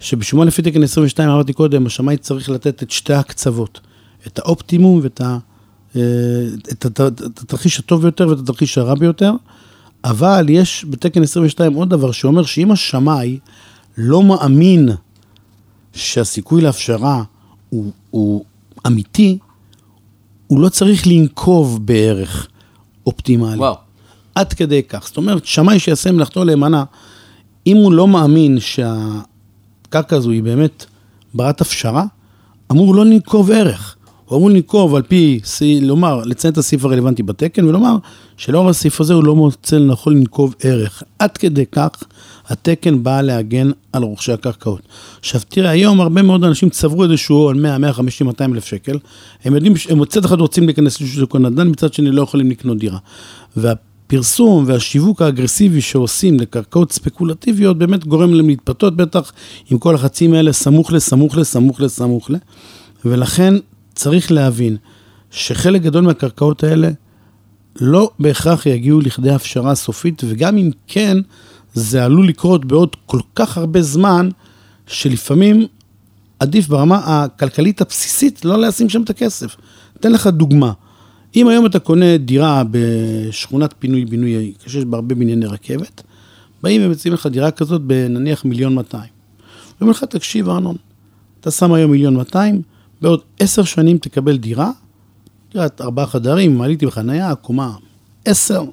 שבשומה 0.00 0.44
לפי 0.44 0.62
תקן 0.62 0.82
22, 0.82 1.28
אמרתי 1.28 1.52
קודם, 1.52 1.86
השמאי 1.86 2.16
צריך 2.16 2.50
לתת 2.50 2.82
את 2.82 2.90
שתי 2.90 3.12
הקצוות, 3.14 3.80
את 4.26 4.38
האופטימום 4.38 5.00
ואת 5.02 5.20
אה, 5.20 6.00
את 6.72 6.84
הת- 6.86 7.00
את 7.00 7.38
התרחיש 7.38 7.78
הטוב 7.78 8.02
ביותר 8.02 8.28
ואת 8.28 8.38
התרחיש 8.38 8.78
הרע 8.78 8.94
ביותר, 8.94 9.32
אבל 10.04 10.46
יש 10.48 10.84
בתקן 10.90 11.22
22 11.22 11.74
עוד 11.74 11.90
דבר 11.90 12.12
שאומר 12.12 12.42
שאם 12.44 12.70
השמאי 12.70 13.38
לא 13.98 14.22
מאמין 14.22 14.88
שהסיכוי 15.92 16.62
להפשרה 16.62 17.22
הוא, 17.70 17.92
הוא 18.10 18.44
אמיתי, 18.86 19.38
הוא 20.46 20.60
לא 20.60 20.68
צריך 20.68 21.06
לנקוב 21.06 21.86
בערך 21.86 22.46
אופטימלי. 23.06 23.56
וואו. 23.58 23.74
עד 24.34 24.52
כדי 24.52 24.82
כך. 24.82 25.06
זאת 25.06 25.16
אומרת, 25.16 25.44
שמאי 25.44 25.78
שיעשה 25.78 26.12
מלאכתו 26.12 26.44
להימנע, 26.44 26.82
אם 27.66 27.76
הוא 27.76 27.92
לא 27.92 28.08
מאמין 28.08 28.58
שהקרקע 28.60 30.16
הזו 30.16 30.30
היא 30.30 30.42
באמת 30.42 30.86
ברת 31.34 31.60
הפשרה, 31.60 32.04
אמור 32.72 32.94
לא 32.94 33.06
לנקוב 33.06 33.50
ערך. 33.50 33.96
הוא 34.30 34.38
אמור 34.38 34.50
לנקוב 34.50 34.94
על 34.94 35.02
פי, 35.02 35.40
לומר, 35.80 36.22
לציין 36.24 36.52
את 36.52 36.58
הסעיף 36.58 36.84
הרלוונטי 36.84 37.22
בתקן, 37.22 37.64
ולומר 37.64 37.96
שלאור 38.36 38.68
הסעיף 38.68 39.00
הזה 39.00 39.14
הוא 39.14 39.24
לא 39.24 39.36
מוצא 39.36 39.76
לנכון 39.76 40.16
לנקוב 40.16 40.54
ערך. 40.62 41.02
עד 41.18 41.36
כדי 41.36 41.64
כך 41.72 41.90
התקן 42.48 43.02
בא 43.02 43.20
להגן 43.20 43.70
על 43.92 44.02
רוכשי 44.02 44.32
הקרקעות. 44.32 44.80
עכשיו 45.20 45.40
תראה, 45.48 45.70
היום 45.70 46.00
הרבה 46.00 46.22
מאוד 46.22 46.44
אנשים 46.44 46.70
צברו 46.70 47.04
איזשהו 47.04 47.48
על 47.48 47.54
100, 47.54 47.78
150, 47.78 48.26
200 48.26 48.54
אלף 48.54 48.64
שקל. 48.64 48.98
הם 49.44 49.54
יודעים, 49.54 49.74
הם 49.88 49.98
מצד 49.98 50.24
אחד 50.24 50.40
רוצים 50.40 50.66
להיכנס 50.66 51.00
לשוק 51.00 51.36
הנדל"ן, 51.36 51.68
מצד 51.68 51.92
שני 51.92 52.10
לא 52.10 52.22
יכולים 52.22 52.50
לקנות 52.50 52.78
דירה. 52.78 52.98
והפרסום 53.56 54.64
והשיווק 54.66 55.22
האגרסיבי 55.22 55.80
שעושים 55.80 56.40
לקרקעות 56.40 56.92
ספקולטיביות 56.92 57.78
באמת 57.78 58.06
גורם 58.06 58.34
להם 58.34 58.48
להתפתות, 58.48 58.96
בטח 58.96 59.32
עם 59.70 59.78
כל 59.78 59.94
החצים 59.94 60.34
האלה 60.34 60.52
סמוך 60.52 60.92
לסמוך 60.92 61.36
לסמוך 61.36 61.80
לסמוך 61.80 62.30
ל. 62.30 62.34
ולכן 63.04 63.54
צריך 64.00 64.32
להבין 64.32 64.76
שחלק 65.30 65.82
גדול 65.82 66.04
מהקרקעות 66.04 66.64
האלה 66.64 66.88
לא 67.80 68.10
בהכרח 68.18 68.66
יגיעו 68.66 69.00
לכדי 69.00 69.30
הפשרה 69.30 69.74
סופית, 69.74 70.22
וגם 70.26 70.58
אם 70.58 70.70
כן, 70.86 71.18
זה 71.74 72.04
עלול 72.04 72.28
לקרות 72.28 72.64
בעוד 72.64 72.96
כל 73.06 73.20
כך 73.34 73.58
הרבה 73.58 73.82
זמן, 73.82 74.28
שלפעמים 74.86 75.66
עדיף 76.38 76.68
ברמה 76.68 77.00
הכלכלית 77.04 77.80
הבסיסית 77.80 78.44
לא 78.44 78.58
לשים 78.58 78.88
שם 78.88 79.02
את 79.02 79.10
הכסף. 79.10 79.56
אתן 79.96 80.12
לך 80.12 80.26
דוגמה. 80.26 80.72
אם 81.36 81.48
היום 81.48 81.66
אתה 81.66 81.78
קונה 81.78 82.16
דירה 82.16 82.62
בשכונת 82.70 83.74
פינוי-בינוי, 83.78 84.52
שיש 84.66 84.84
בה 84.84 84.96
הרבה 84.96 85.14
בנייני 85.14 85.46
רכבת, 85.46 86.02
באים 86.62 86.80
ומציעים 86.84 87.14
לך 87.14 87.26
דירה 87.26 87.50
כזאת 87.50 87.82
בנניח 87.82 88.44
מיליון 88.44 88.74
200. 88.74 89.04
אומרים 89.80 89.90
לך, 89.90 90.04
תקשיב 90.04 90.48
ארנון, 90.48 90.76
אתה 91.40 91.50
שם 91.50 91.72
היום 91.72 91.90
מיליון 91.90 92.14
200, 92.16 92.62
בעוד 93.02 93.20
עשר 93.38 93.64
שנים 93.64 93.98
תקבל 93.98 94.36
דירה, 94.36 94.70
דירת 95.52 95.80
ארבעה 95.80 96.06
חדרים, 96.06 96.58
מעלית 96.58 96.82
עם 96.82 96.90
חנייה, 96.90 97.34
קומה 97.34 97.72
עשר, 98.24 98.64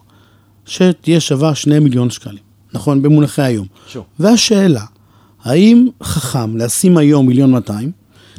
שתהיה 0.65 1.19
שווה 1.19 1.55
שני 1.55 1.79
מיליון 1.79 2.09
שקלים. 2.09 2.43
נכון, 2.73 3.01
במונחי 3.01 3.41
היום. 3.41 3.67
שוב. 3.87 4.03
והשאלה, 4.19 4.83
האם 5.43 5.87
חכם 6.03 6.57
לשים 6.57 6.97
היום 6.97 7.27
מיליון 7.27 7.51
200, 7.51 7.91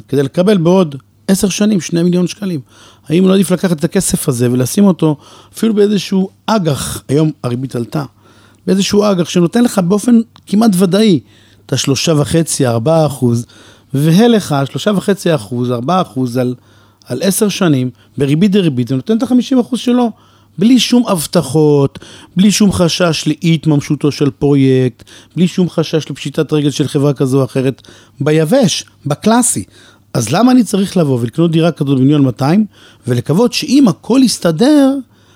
כדי 0.07 0.23
לקבל 0.23 0.57
בעוד 0.57 0.95
עשר 1.27 1.49
שנים 1.49 1.81
שני 1.81 2.03
מיליון 2.03 2.27
שקלים? 2.27 2.59
האם 3.07 3.27
לא 3.27 3.33
עדיף 3.33 3.51
לקחת 3.51 3.79
את 3.79 3.83
הכסף 3.83 4.29
הזה 4.29 4.51
ולשים 4.51 4.85
אותו 4.85 5.17
אפילו 5.53 5.73
באיזשהו 5.73 6.29
אג"ח, 6.45 7.03
היום 7.07 7.31
הריבית 7.43 7.75
עלתה, 7.75 8.03
באיזשהו 8.67 9.03
אג"ח 9.03 9.29
שנותן 9.29 9.63
לך 9.63 9.79
באופן 9.79 10.19
כמעט 10.45 10.71
ודאי 10.77 11.19
את 11.65 11.73
השלושה 11.73 12.13
וחצי, 12.13 12.67
ארבעה 12.67 13.05
אחוז, 13.05 13.45
והלך 13.93 14.55
שלושה 14.71 14.91
וחצי 14.95 15.35
אחוז, 15.35 15.71
ארבעה 15.71 16.01
אחוז 16.01 16.37
על, 16.37 16.55
על 17.05 17.21
עשר 17.21 17.49
שנים, 17.49 17.89
בריבית 18.17 18.51
דריבית, 18.51 18.87
זה 18.87 18.95
נותן 18.95 19.17
את 19.17 19.23
החמישים 19.23 19.59
אחוז 19.59 19.79
שלו. 19.79 20.11
בלי 20.57 20.79
שום 20.79 21.07
הבטחות, 21.07 21.99
בלי 22.35 22.51
שום 22.51 22.71
חשש 22.71 23.23
לאי 23.27 23.53
התממשותו 23.53 24.11
של 24.11 24.29
פרויקט, 24.29 25.03
בלי 25.35 25.47
שום 25.47 25.69
חשש 25.69 26.09
לפשיטת 26.11 26.53
רגל 26.53 26.71
של 26.71 26.87
חברה 26.87 27.13
כזו 27.13 27.39
או 27.39 27.45
אחרת, 27.45 27.81
ביבש, 28.21 28.83
בקלאסי. 29.05 29.63
אז 30.13 30.31
למה 30.31 30.51
אני 30.51 30.63
צריך 30.63 30.97
לבוא 30.97 31.19
ולקנות 31.21 31.51
דירה 31.51 31.71
כזאת 31.71 31.97
במיליון 31.97 32.21
200, 32.21 32.65
ולקוות 33.07 33.53
שאם 33.53 33.87
הכל 33.87 34.21
יסתדר, 34.23 34.93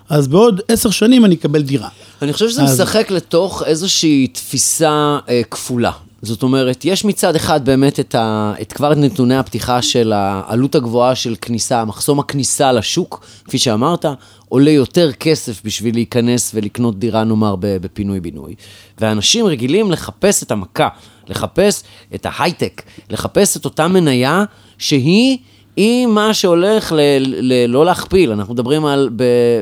אז 0.10 0.28
בעוד 0.28 0.62
עשר 0.68 0.90
שנים 0.90 1.26
אני 1.26 1.36
אקבל 1.36 1.62
דירה. 1.62 1.90
אני 2.22 2.34
חושב 2.34 2.50
שזה 2.50 2.64
אז- 2.64 2.82
משחק 2.82 3.12
לתוך 3.12 3.64
איזושהי 3.66 4.28
תפיסה 4.28 5.18
אה, 5.30 5.42
כפולה. 5.52 5.92
זאת 6.24 6.44
אומרת, 6.44 6.86
יש 6.86 7.06
מצד 7.06 7.36
אחד 7.36 7.66
באמת 7.66 8.00
את, 8.00 8.16
ה, 8.16 8.54
את 8.62 8.74
כבר 8.74 8.92
את 8.92 8.98
נתוני 8.98 9.36
הפתיחה 9.36 9.82
של 9.82 10.14
העלות 10.16 10.76
הגבוהה 10.76 11.16
של 11.16 11.36
כניסה, 11.42 11.86
מחסום 11.86 12.20
הכניסה 12.20 12.72
לשוק, 12.72 13.26
כפי 13.46 13.58
שאמרת, 13.58 14.06
עולה 14.50 14.72
יותר 14.72 15.12
כסף 15.12 15.62
בשביל 15.66 15.96
להיכנס 15.96 16.52
ולקנות 16.56 17.00
דירה, 17.00 17.24
נאמר, 17.24 17.56
בפינוי-בינוי. 17.60 18.56
ואנשים 19.00 19.46
רגילים 19.46 19.92
לחפש 19.92 20.44
את 20.44 20.52
המכה, 20.52 20.88
לחפש 21.28 21.84
את 22.16 22.26
ההייטק, 22.30 22.82
לחפש 23.10 23.58
את 23.58 23.66
אותה 23.66 23.88
מניה 23.88 24.44
שהיא... 24.78 25.38
היא 25.76 26.06
מה 26.06 26.34
שהולך 26.34 26.92
ל, 26.92 27.00
ל, 27.20 27.66
לא 27.66 27.86
להכפיל, 27.86 28.32
אנחנו 28.32 28.54
מדברים 28.54 28.86
על 28.86 29.10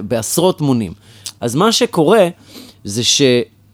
בעשרות 0.03 0.61
מונים. 0.61 0.93
אז 1.41 1.55
מה 1.55 1.71
שקורה 1.71 2.27
זה 2.83 3.03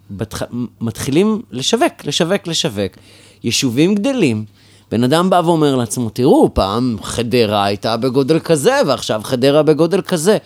שמתחילים 0.09 1.41
לשווק, 1.51 2.05
לשווק, 2.05 2.47
לשווק. 2.47 2.91
יישובים 3.43 3.95
גדלים, 3.95 4.45
בן 4.91 5.03
אדם 5.03 5.29
בא 5.29 5.41
ואומר 5.45 5.75
לעצמו, 5.75 6.09
תראו, 6.09 6.53
פעם 6.53 6.97
חדרה 7.01 7.65
הייתה 7.65 7.97
בגודל 7.97 8.39
כזה, 8.39 8.79
ועכשיו 8.87 9.21
חדרה 9.23 9.63
בגודל 9.63 10.01
כזה. 10.01 10.37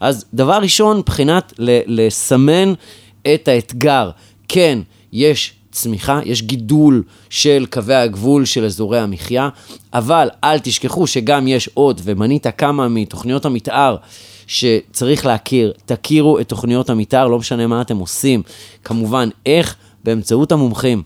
אז 0.00 0.24
דבר 0.34 0.58
ראשון, 0.62 0.98
מבחינת 0.98 1.52
ל- 1.58 1.80
לסמן 2.06 2.72
את 3.34 3.48
האתגר, 3.48 4.10
כן, 4.48 4.78
יש 5.12 5.52
צמיחה, 5.72 6.20
יש 6.24 6.42
גידול 6.42 7.02
של 7.30 7.66
קווי 7.70 7.94
הגבול 7.94 8.44
של 8.44 8.64
אזורי 8.64 8.98
המחיה, 8.98 9.48
אבל 9.94 10.28
אל 10.44 10.58
תשכחו 10.58 11.06
שגם 11.06 11.48
יש 11.48 11.70
עוד, 11.74 12.00
ומנית 12.04 12.46
כמה 12.58 12.88
מתוכניות 12.88 13.44
המתאר 13.44 13.96
שצריך 14.50 15.26
להכיר, 15.26 15.72
תכירו 15.84 16.38
את 16.38 16.48
תוכניות 16.48 16.90
המתאר, 16.90 17.26
לא 17.26 17.38
משנה 17.38 17.66
מה 17.66 17.80
אתם 17.80 17.96
עושים. 17.96 18.42
כמובן, 18.84 19.28
איך? 19.46 19.76
באמצעות 20.04 20.52
המומחים. 20.52 21.02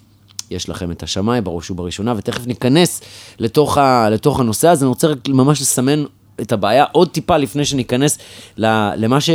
יש 0.51 0.69
לכם 0.69 0.91
את 0.91 1.03
השמאי 1.03 1.41
בראש 1.41 1.71
ובראשונה, 1.71 2.15
ותכף 2.17 2.47
ניכנס 2.47 3.01
לתוך, 3.39 3.79
ה, 3.79 4.11
לתוך 4.11 4.41
הנושא 4.41 4.69
הזה. 4.69 4.85
אני 4.85 4.89
רוצה 4.89 5.09
רק 5.09 5.29
ממש 5.29 5.61
לסמן 5.61 6.05
את 6.41 6.53
הבעיה 6.53 6.85
עוד 6.93 7.09
טיפה 7.09 7.37
לפני 7.37 7.65
שניכנס 7.65 8.19
למה 8.57 9.21
ש... 9.21 9.31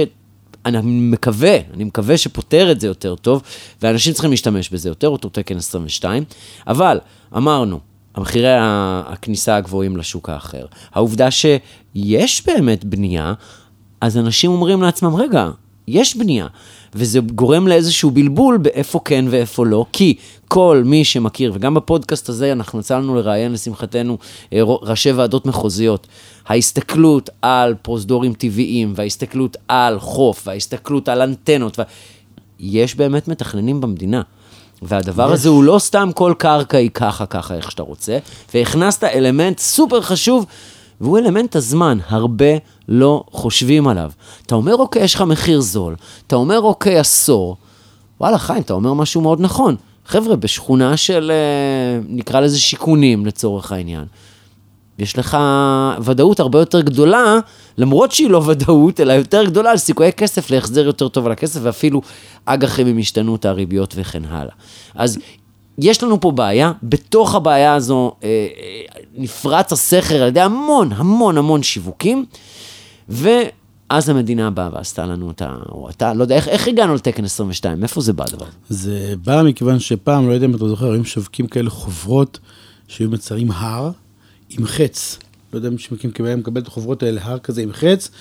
אני 0.66 0.82
מקווה, 0.84 1.58
אני 1.74 1.84
מקווה 1.84 2.18
שפותר 2.18 2.72
את 2.72 2.80
זה 2.80 2.88
יותר 2.88 3.16
טוב, 3.16 3.42
ואנשים 3.82 4.14
צריכים 4.14 4.32
להשתמש 4.32 4.70
בזה 4.70 4.90
יותר, 4.90 5.08
אותו 5.08 5.30
תקן 5.30 5.58
22, 5.58 6.24
אבל 6.68 7.00
אמרנו, 7.38 7.80
המחירי 8.16 8.56
הכניסה 9.06 9.56
הגבוהים 9.56 9.98
לשוק 9.98 10.30
האחר, 10.30 10.66
העובדה 10.94 11.32
שיש 11.32 12.46
באמת 12.46 12.86
בנייה, 12.86 13.34
אז 14.02 14.18
אנשים 14.18 14.52
אומרים 14.52 14.82
לעצמם, 14.82 15.16
רגע, 15.16 15.50
יש 15.88 16.18
בנייה, 16.18 16.48
וזה 16.96 17.20
גורם 17.20 17.68
לאיזשהו 17.68 18.12
בלבול 18.12 18.58
באיפה 18.58 19.00
כן 19.06 19.26
ואיפה 19.30 19.66
לא, 19.66 19.86
כי 19.94 20.16
כל 20.48 20.82
מי 20.86 21.04
שמכיר, 21.04 21.52
וגם 21.56 21.74
בפודקאסט 21.74 22.30
הזה 22.30 22.52
אנחנו 22.52 22.80
יצא 22.80 22.98
לנו 22.98 23.16
לראיין 23.16 23.52
לשמחתנו 23.54 24.18
אה, 24.54 24.62
ראשי 24.66 25.12
ועדות 25.12 25.46
מחוזיות, 25.46 26.08
ההסתכלות 26.48 27.30
על 27.42 27.76
פרוזדורים 27.82 28.34
טבעיים, 28.34 28.94
וההסתכלות 28.96 29.58
על 29.68 30.00
חוף, 30.00 30.44
וההסתכלות 30.48 31.10
על 31.10 31.22
אנטנות, 31.22 31.80
ו... 31.80 31.82
יש 32.60 32.96
באמת 32.96 33.28
מתכננים 33.28 33.82
במדינה. 33.82 34.22
והדבר 34.82 35.32
הזה 35.32 35.50
הוא 35.50 35.64
לא 35.64 35.80
סתם 35.80 36.10
כל 36.16 36.34
קרקע 36.38 36.78
היא 36.78 36.90
ככה, 36.94 37.26
ככה, 37.26 37.56
איך 37.56 37.72
שאתה 37.72 37.84
רוצה, 37.84 38.18
והכנסת 38.54 39.04
אלמנט 39.04 39.60
סופר 39.60 40.02
חשוב, 40.02 40.46
והוא 41.02 41.18
אלמנט 41.18 41.56
הזמן, 41.56 41.98
הרבה 42.08 42.46
לא 42.88 43.24
חושבים 43.32 43.88
עליו. 43.88 44.12
אתה 44.46 44.56
אומר, 44.56 44.76
אוקיי, 44.76 45.04
יש 45.04 45.16
לך 45.16 45.22
מחיר 45.22 45.62
זול, 45.62 45.96
אתה 46.28 46.36
אומר, 46.36 46.62
אוקיי, 46.62 47.00
עשור, 47.00 47.58
וואלה, 48.22 48.38
חיים, 48.38 48.62
אתה 48.62 48.74
אומר 48.74 48.94
משהו 48.94 49.22
מאוד 49.22 49.42
נכון. 49.42 49.76
חבר'ה, 50.06 50.36
בשכונה 50.36 50.98
של, 50.98 51.32
אה, 51.32 52.02
נקרא 52.10 52.40
לזה 52.40 52.60
שיכונים 52.60 53.26
לצורך 53.26 53.72
העניין, 53.72 54.06
יש 55.00 55.18
לך 55.18 55.38
ודאות 56.04 56.40
הרבה 56.40 56.60
יותר 56.60 56.82
גדולה, 56.82 57.40
למרות 57.78 58.12
שהיא 58.12 58.30
לא 58.30 58.42
ודאות, 58.48 59.00
אלא 59.00 59.14
יותר 59.14 59.46
גדולה 59.46 59.72
על 59.72 59.78
סיכויי 59.78 60.14
כסף 60.14 60.52
להחזר 60.52 60.86
יותר 60.86 61.08
טוב 61.08 61.26
על 61.26 61.32
הכסף, 61.32 61.60
ואפילו 61.64 62.02
אג"חים 62.46 62.88
עם 62.88 62.98
השתנות 62.98 63.46
הריביות 63.46 63.94
וכן 63.98 64.26
הלאה. 64.26 64.54
אז 64.96 65.20
יש 65.82 66.04
לנו 66.04 66.20
פה 66.20 66.32
בעיה, 66.32 66.72
בתוך 66.84 67.36
הבעיה 67.36 67.74
הזו 67.74 68.16
אה, 68.24 68.28
אה, 68.28 69.02
נפרץ 69.18 69.72
הסכר 69.72 70.22
על 70.22 70.28
ידי 70.28 70.42
המון, 70.42 70.94
המון, 70.94 71.38
המון 71.38 71.64
שיווקים, 71.64 72.26
ואז 73.10 74.10
המדינה 74.10 74.50
באה 74.50 74.70
ועשתה 74.74 75.06
לנו 75.06 75.32
את 75.32 75.42
ה... 75.42 75.56
או 75.70 75.90
אתה, 75.90 76.14
לא 76.14 76.24
יודע, 76.24 76.36
איך, 76.36 76.48
איך 76.48 76.68
הגענו 76.68 76.96
לתקן 76.96 77.26
22? 77.26 77.80
מאיפה 77.80 78.02
זה 78.02 78.14
בא 78.14 78.24
הדבר? 78.28 78.46
זה 78.70 79.14
בא 79.26 79.44
מכיוון 79.46 79.80
שפעם, 79.80 80.28
לא 80.28 80.34
יודע 80.34 80.46
אם 80.46 80.56
אתה 80.56 80.68
זוכר, 80.68 80.92
היו 80.92 81.02
משווקים 81.02 81.48
כאלה 81.48 81.70
חוברות 81.70 82.40
שהיו 82.88 83.10
מציירים 83.10 83.52
הר 83.52 83.92
עם 84.50 84.66
חץ. 84.66 85.20
לא 85.54 85.58
יודע 85.58 85.70
אם 85.70 86.12
כבעיה 86.14 86.36
מקבל 86.36 86.62
את 86.62 86.68
החוברות 86.68 87.04
האלה, 87.04 87.22
הר 87.24 87.40
כזה 87.40 87.62
עם 87.62 87.74
חץ, 87.74 88.12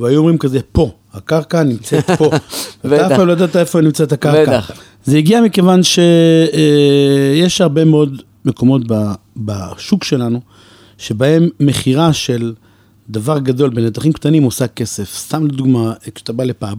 והיו 0.00 0.18
אומרים 0.18 0.38
כזה, 0.38 0.60
פה, 0.72 0.90
הקרקע 1.12 1.62
נמצאת 1.62 2.10
פה. 2.10 2.30
ואתה 2.84 3.06
אף 3.06 3.12
פעם 3.12 3.26
לא 3.26 3.32
ידעת 3.32 3.56
איפה 3.56 3.80
נמצאת 3.80 4.12
הקרקע. 4.12 4.42
בטח. 4.42 4.70
זה 5.04 5.18
הגיע 5.18 5.40
מכיוון 5.40 5.80
שיש 5.82 7.60
הרבה 7.60 7.84
מאוד 7.84 8.22
מקומות 8.44 8.82
ב- 8.92 9.12
בשוק 9.36 10.04
שלנו, 10.04 10.40
שבהם 10.98 11.48
מכירה 11.60 12.12
של 12.12 12.52
דבר 13.08 13.38
גדול 13.38 13.70
בנתחים 13.70 14.12
קטנים 14.12 14.42
עושה 14.42 14.66
כסף. 14.66 15.16
סתם 15.16 15.46
לדוגמה, 15.46 15.92
כשאתה 16.14 16.32
בא 16.32 16.44
לפאב, 16.44 16.78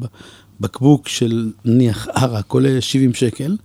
בקבוק 0.60 1.08
של 1.08 1.52
נניח 1.66 2.08
ערק 2.16 2.52
עולה 2.52 2.82
70 2.82 3.14
שקל, 3.14 3.56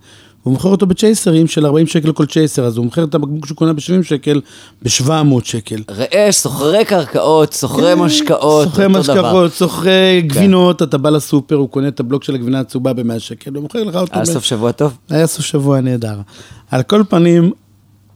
הוא 0.43 0.53
מוכר 0.53 0.69
אותו 0.69 0.85
בצ'ייסרים 0.85 1.47
של 1.47 1.65
40 1.65 1.87
שקל 1.87 2.11
כל 2.11 2.25
צ'ייסר, 2.25 2.65
אז 2.65 2.77
הוא 2.77 2.85
מוכר 2.85 3.03
את 3.03 3.15
הבקבוק 3.15 3.45
שהוא 3.45 3.55
קונה 3.55 3.73
ב-70 3.73 4.03
שקל 4.03 4.41
ב-700 4.81 5.43
שקל. 5.43 5.83
ראה, 5.89 6.31
סוחרי 6.31 6.85
קרקעות, 6.85 7.53
סוחרי 7.53 7.93
משקאות, 7.97 8.67
סוחרי 8.67 8.85
אותו 8.85 9.03
דבר. 9.03 9.13
כן. 9.13 9.19
משקאות, 9.19 9.53
סוחרי 9.53 10.23
גבינות, 10.27 10.81
אתה 10.81 10.97
בא 10.97 11.09
לסופר, 11.09 11.55
הוא 11.55 11.69
קונה 11.69 11.87
את 11.87 11.99
הבלוק 11.99 12.23
של 12.23 12.35
הגבינה 12.35 12.59
הצהובה 12.59 12.93
ב-100 12.93 13.19
שקל, 13.19 13.55
הוא 13.55 13.63
מוכר 13.63 13.83
לך 13.83 13.95
אותו. 13.95 14.13
היה 14.13 14.25
סוף 14.25 14.43
שבוע 14.43 14.71
טוב? 14.71 14.97
היה 15.09 15.27
סוף 15.27 15.45
שבוע 15.45 15.81
נהדר. 15.81 16.19
על 16.71 16.83
כל 16.83 17.03
פנים, 17.09 17.51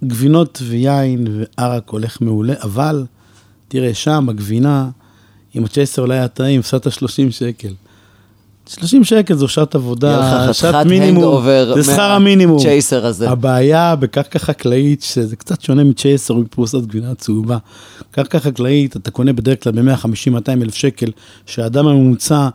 גבינות 0.04 0.62
ויין 0.68 1.28
וערק 1.58 1.90
הולך 1.90 2.22
מעולה, 2.22 2.54
אבל 2.64 3.06
תראה, 3.68 3.94
שם 3.94 4.30
הגבינה, 4.30 4.90
אם 5.56 5.64
הצ'ייסר 5.64 6.02
אולי 6.02 6.18
היה 6.18 6.28
טעים, 6.28 6.60
הפסדת 6.60 6.92
30 6.92 7.32
שקל. 7.32 7.74
30 8.80 9.04
שקל 9.04 9.36
זו 9.36 9.48
שעת 9.48 9.76
עבודה, 9.76 10.54
שעת 10.54 10.86
מינימום, 10.86 11.44
זה 11.76 11.84
שכר 11.84 12.12
המינימום. 12.12 12.60
צ'ייסר 12.60 13.06
הזה. 13.06 13.30
הבעיה 13.30 13.96
בקרקע 13.96 14.40
חקלאית, 14.40 15.02
שזה 15.02 15.36
קצת 15.36 15.62
שונה 15.62 15.84
מצ'ייסר 15.84 16.34
מפרוסת 16.34 16.82
גבינה 16.82 17.16
צהובה. 17.16 17.58
קרקע 18.12 18.40
חקלאית, 18.40 18.96
אתה 18.96 19.12
קונה 19.12 19.34
בדרך 19.34 19.64
כלל 19.64 19.72
ב-150-200 19.72 20.50
אלף 20.62 20.76
שקל, 20.76 21.12
שהאדם 21.46 21.88
הממוצע 21.88 22.50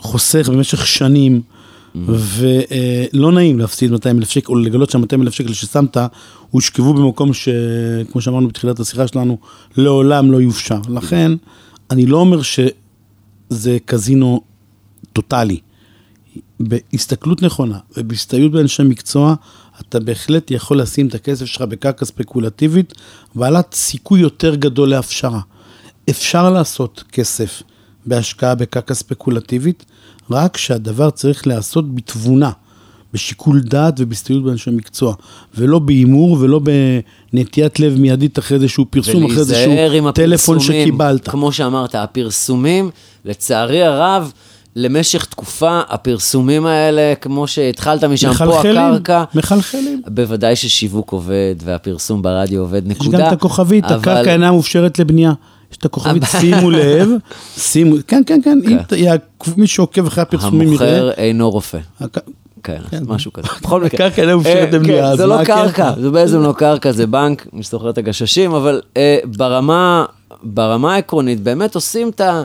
חוסך 0.00 0.48
במשך 0.48 0.86
שנים, 0.86 1.40
ולא 2.06 3.32
נעים 3.32 3.58
להפסיד 3.58 3.90
200 3.90 4.18
אלף 4.18 4.30
שקל, 4.30 4.52
או 4.52 4.58
לגלות 4.58 4.90
שה-200 4.90 5.22
אלף 5.22 5.34
שקל 5.34 5.52
ששמת, 5.52 5.96
הושכבו 6.50 6.94
במקום 6.94 7.30
שכמו 7.32 8.20
שאמרנו 8.20 8.48
בתחילת 8.48 8.80
השיחה 8.80 9.06
שלנו, 9.06 9.38
לעולם 9.76 10.32
לא 10.32 10.40
יופשר. 10.40 10.80
לכן, 10.88 11.32
אני 11.90 12.06
לא 12.06 12.16
אומר 12.16 12.42
שזה 12.42 13.76
קזינו 13.84 14.40
טוטאלי. 15.16 15.58
בהסתכלות 16.60 17.42
נכונה 17.42 17.78
ובהסתייעות 17.96 18.52
באנשי 18.52 18.82
מקצוע, 18.82 19.34
אתה 19.80 20.00
בהחלט 20.00 20.50
יכול 20.50 20.80
לשים 20.80 21.06
את 21.06 21.14
הכסף 21.14 21.44
שלך 21.44 21.62
בקרקע 21.62 22.04
ספקולטיבית, 22.04 22.94
בעלת 23.34 23.74
סיכוי 23.74 24.20
יותר 24.20 24.54
גדול 24.54 24.88
להפשרה. 24.88 25.40
אפשר 26.10 26.50
לעשות 26.50 27.04
כסף 27.12 27.62
בהשקעה 28.06 28.54
בקרקע 28.54 28.94
ספקולטיבית, 28.94 29.84
רק 30.30 30.56
שהדבר 30.56 31.10
צריך 31.10 31.46
להיעשות 31.46 31.94
בתבונה, 31.94 32.50
בשיקול 33.12 33.60
דעת 33.60 33.94
ובהסתייעות 33.98 34.44
באנשי 34.44 34.70
מקצוע, 34.70 35.14
ולא 35.54 35.78
בהימור 35.78 36.36
ולא 36.40 36.60
בנטיית 37.32 37.80
לב 37.80 37.98
מיידית 37.98 38.38
אחרי 38.38 38.56
איזשהו 38.56 38.86
פרסום, 38.90 39.24
אחרי 39.24 39.38
איזשהו 39.38 40.12
טלפון. 40.14 40.60
שקיבלת. 40.60 41.28
כמו 41.28 41.52
שאמרת, 41.52 41.94
הפרסומים, 41.94 42.90
לצערי 43.24 43.82
הרב, 43.82 44.32
למשך 44.76 45.24
תקופה, 45.24 45.80
הפרסומים 45.88 46.66
האלה, 46.66 47.14
כמו 47.20 47.46
שהתחלת 47.46 48.04
משם, 48.04 48.32
פה 48.34 48.60
הקרקע, 48.60 49.24
מחלחלים. 49.34 50.02
בוודאי 50.06 50.56
ששיווק 50.56 51.12
עובד 51.12 51.54
והפרסום 51.64 52.22
ברדיו 52.22 52.60
עובד, 52.60 52.82
יש 52.90 52.98
נקודה. 53.00 53.18
גם 53.18 53.26
את 53.28 53.32
הכוכבית, 53.32 53.84
אבל- 53.84 53.98
הקרקע 53.98 54.32
אינה 54.32 54.52
מופשרת 54.52 54.98
לבנייה. 54.98 55.32
יש 55.72 55.76
את 55.76 55.84
הכוכבית, 55.84 56.22
שימו 56.40 56.70
לב, 56.70 57.08
שימו, 57.70 57.96
כן, 58.06 58.22
כן, 58.26 58.40
כן, 58.44 58.58
אם 58.66 58.76
יעקב- 58.96 59.50
מי 59.56 59.66
שעוקב 59.66 60.06
אחרי 60.06 60.22
הפרסומים 60.22 60.68
המוכר 60.68 60.84
יראה. 60.84 61.12
אינו 61.12 61.50
רופא. 61.50 61.78
כן, 62.62 62.78
כן. 62.90 63.02
משהו 63.06 63.32
כזה. 63.32 63.48
בכל 63.62 63.84
מקרה. 63.84 64.06
הקרקע 64.06 64.22
אינה 64.22 64.36
מופשרת 64.36 64.56
אה, 64.74 64.78
לבנייה, 64.78 65.02
כן, 65.02 65.08
אז 65.08 65.18
זה 65.18 65.26
לא? 65.26 65.44
קרקע, 65.44 65.92
זה 66.00 66.10
בעצם 66.10 66.42
לא 66.42 66.52
קרקע, 66.52 66.92
זה 66.92 67.06
בנק, 67.06 67.46
מי 67.52 67.62
שזוכר 67.62 67.90
את 67.90 67.98
הגששים, 67.98 68.52
אבל 68.54 68.80
אה, 68.96 69.18
ברמה 70.44 70.94
העקרונית, 70.94 71.40
באמת 71.42 71.74
עושים 71.74 72.08
את, 72.08 72.20
ה, 72.20 72.42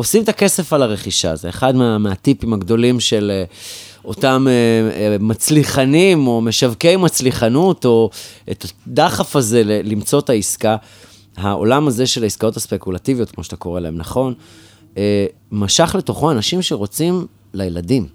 עושים 0.00 0.22
את 0.22 0.28
הכסף 0.28 0.72
על 0.72 0.82
הרכישה. 0.82 1.36
זה 1.36 1.48
אחד 1.48 1.76
מה, 1.76 1.98
מהטיפים 1.98 2.52
הגדולים 2.52 3.00
של 3.00 3.30
אה, 3.34 3.44
אותם 4.04 4.46
אה, 4.48 4.52
אה, 4.96 5.16
מצליחנים, 5.20 6.26
או 6.26 6.40
משווקי 6.40 6.96
מצליחנות, 6.96 7.84
או 7.84 8.10
את 8.50 8.64
הדחף 8.86 9.36
הזה 9.36 9.64
ל- 9.64 9.90
למצוא 9.90 10.18
את 10.18 10.30
העסקה. 10.30 10.76
העולם 11.36 11.88
הזה 11.88 12.06
של 12.06 12.22
העסקאות 12.22 12.56
הספקולטיביות, 12.56 13.30
כמו 13.30 13.44
שאתה 13.44 13.56
קורא 13.56 13.80
להם, 13.80 13.96
נכון? 13.96 14.34
אה, 14.96 15.26
משך 15.52 15.94
לתוכו 15.98 16.30
אנשים 16.30 16.62
שרוצים 16.62 17.26
לילדים. 17.54 18.06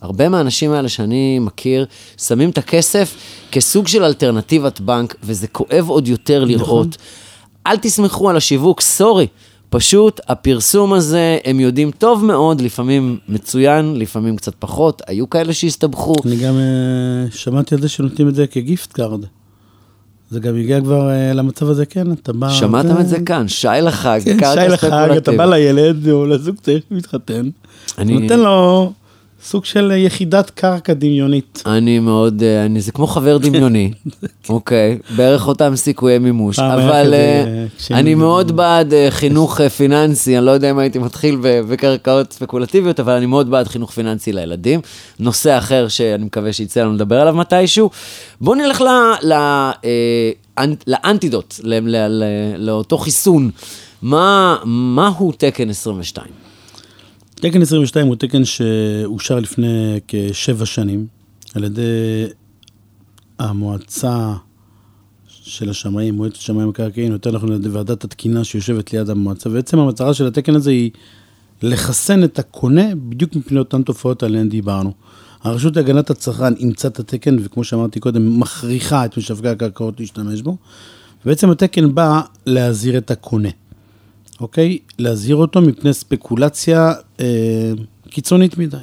הרבה 0.00 0.28
מהאנשים 0.28 0.72
האלה 0.72 0.88
שאני 0.88 1.38
מכיר, 1.38 1.86
שמים 2.18 2.50
את 2.50 2.58
הכסף 2.58 3.14
כסוג 3.52 3.88
של 3.88 4.04
אלטרנטיבת 4.04 4.80
בנק, 4.80 5.14
וזה 5.22 5.46
כואב 5.48 5.88
עוד 5.88 6.08
יותר 6.08 6.44
לראות. 6.44 6.96
אל 7.66 7.76
תסמכו 7.76 8.30
על 8.30 8.36
השיווק, 8.36 8.80
sorry. 8.80 9.26
פשוט 9.76 10.20
הפרסום 10.28 10.92
הזה, 10.92 11.38
הם 11.44 11.60
יודעים 11.60 11.90
טוב 11.90 12.24
מאוד, 12.24 12.60
לפעמים 12.60 13.18
מצוין, 13.28 13.96
לפעמים 13.98 14.36
קצת 14.36 14.54
פחות, 14.58 15.02
היו 15.06 15.30
כאלה 15.30 15.52
שהסתבכו. 15.52 16.14
אני 16.26 16.36
גם 16.36 16.54
אה, 16.58 17.30
שמעתי 17.30 17.74
על 17.74 17.80
זה 17.80 17.88
שנותנים 17.88 18.28
את 18.28 18.34
זה 18.34 18.46
כ 18.46 18.61
gift 18.61 18.92
card. 18.92 19.20
זה 20.30 20.40
גם 20.40 20.56
הגיע 20.56 20.80
כבר 20.80 21.10
אה, 21.10 21.32
למצב 21.32 21.68
הזה, 21.68 21.86
כן, 21.86 22.12
אתה 22.12 22.32
בא... 22.32 22.50
שמעתם 22.50 23.00
את 23.00 23.08
זה 23.08 23.20
כאן, 23.26 23.48
שי 23.48 23.68
לחג, 23.82 24.20
כן, 24.24 24.38
שי 24.54 24.68
לחג, 24.68 25.10
אתה. 25.16 25.32
בא 25.32 25.44
לילד 25.44 26.08
או 26.08 26.26
לזוג 26.26 26.56
צעיר 26.62 26.80
שמתחתן, 26.88 27.48
אני- 27.98 28.18
נותן 28.18 28.40
לו 28.40 28.92
סוג 29.44 29.64
של 29.64 29.92
יחידת 29.96 30.50
קרקע 30.50 30.92
דמיונית. 30.94 31.62
אני 31.66 31.98
מאוד, 31.98 32.42
אה, 32.42 32.64
אני, 32.64 32.80
זה 32.80 32.92
כמו 32.92 33.06
חבר 33.06 33.38
דמיוני, 33.38 33.90
אוקיי, 34.48 34.98
בערך 35.16 35.48
אותם 35.48 35.76
סיכויי 35.76 36.18
מימוש, 36.18 36.58
אבל 36.58 37.14
אה, 37.14 37.66
אני 37.90 38.14
מאוד 38.14 38.56
בעד 38.56 38.94
אה, 38.94 39.10
חינוך 39.10 39.60
אה, 39.60 39.68
פיננסי, 39.68 40.38
אני 40.38 40.46
לא 40.46 40.50
יודע 40.50 40.70
אם 40.70 40.78
הייתי 40.78 40.98
מתחיל 40.98 41.38
בקרקעות 41.42 42.32
ספקולטיביות, 42.32 43.00
אבל 43.00 43.12
אני 43.12 43.26
מאוד 43.26 43.50
בעד 43.50 43.68
חינוך 43.68 43.90
פיננסי 43.90 44.32
לילדים. 44.32 44.80
נושא 45.20 45.58
אחר 45.58 45.88
שאני 45.88 46.24
מקווה 46.24 46.52
שיצא 46.52 46.80
לנו 46.80 46.94
לדבר 46.94 47.20
עליו 47.20 47.34
מתישהו. 47.34 47.90
בואו 48.40 48.56
נלך 48.56 48.80
ל, 48.80 48.88
ל, 49.22 49.32
אה, 49.32 50.64
לאנטידוט, 50.86 51.54
ל, 51.62 51.74
ל, 51.74 51.96
ל, 52.08 52.24
לאותו 52.58 52.98
חיסון. 52.98 53.50
מה, 54.02 54.56
מהו 54.64 55.32
תקן 55.32 55.70
22? 55.70 56.43
תקן 57.46 57.62
22 57.62 58.06
הוא 58.06 58.16
תקן 58.16 58.44
שאושר 58.44 59.40
לפני 59.40 60.00
כשבע 60.08 60.66
שנים 60.66 61.06
על 61.54 61.64
ידי 61.64 61.82
המועצה 63.38 64.34
של 65.28 65.70
השמאים, 65.70 66.14
מועצת 66.14 66.36
שמאים 66.36 66.68
מקרקעין, 66.68 67.12
יותר 67.12 67.32
נכון 67.32 67.48
על 67.52 67.54
ידי 67.56 67.68
ועדת 67.68 68.04
התקינה 68.04 68.44
שיושבת 68.44 68.92
ליד 68.92 69.10
המועצה, 69.10 69.48
ובעצם 69.48 69.78
המטרה 69.78 70.14
של 70.14 70.26
התקן 70.26 70.54
הזה 70.54 70.70
היא 70.70 70.90
לחסן 71.62 72.24
את 72.24 72.38
הקונה 72.38 72.94
בדיוק 72.94 73.36
מפני 73.36 73.58
אותן 73.58 73.82
תופעות 73.82 74.22
עליהן 74.22 74.48
דיברנו. 74.48 74.92
הרשות 75.42 75.76
להגנת 75.76 76.10
הצרכן 76.10 76.54
אימצה 76.56 76.88
את 76.88 76.98
התקן, 76.98 77.36
וכמו 77.42 77.64
שאמרתי 77.64 78.00
קודם, 78.00 78.40
מכריחה 78.40 79.04
את 79.04 79.16
משווקי 79.16 79.48
הקרקעות 79.48 80.00
להשתמש 80.00 80.42
בו, 80.42 80.56
ובעצם 81.24 81.50
התקן 81.50 81.94
בא 81.94 82.20
להזהיר 82.46 82.98
את 82.98 83.10
הקונה. 83.10 83.48
אוקיי? 84.40 84.78
להזהיר 84.98 85.36
אותו 85.36 85.60
מפני 85.60 85.92
ספקולציה 85.94 86.92
אה, 87.20 87.72
קיצונית 88.10 88.58
מדי. 88.58 88.76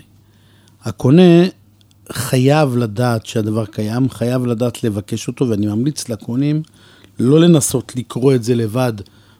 הקונה 0.83 1.43
חייב 2.11 2.77
לדעת 2.77 3.25
שהדבר 3.25 3.65
קיים, 3.65 4.09
חייב 4.09 4.45
לדעת 4.45 4.83
לבקש 4.83 5.27
אותו, 5.27 5.49
ואני 5.49 5.65
ממליץ 5.65 6.09
לקונים 6.09 6.61
לא 7.19 7.39
לנסות 7.39 7.93
לקרוא 7.95 8.33
את 8.35 8.43
זה 8.43 8.55
לבד 8.55 8.93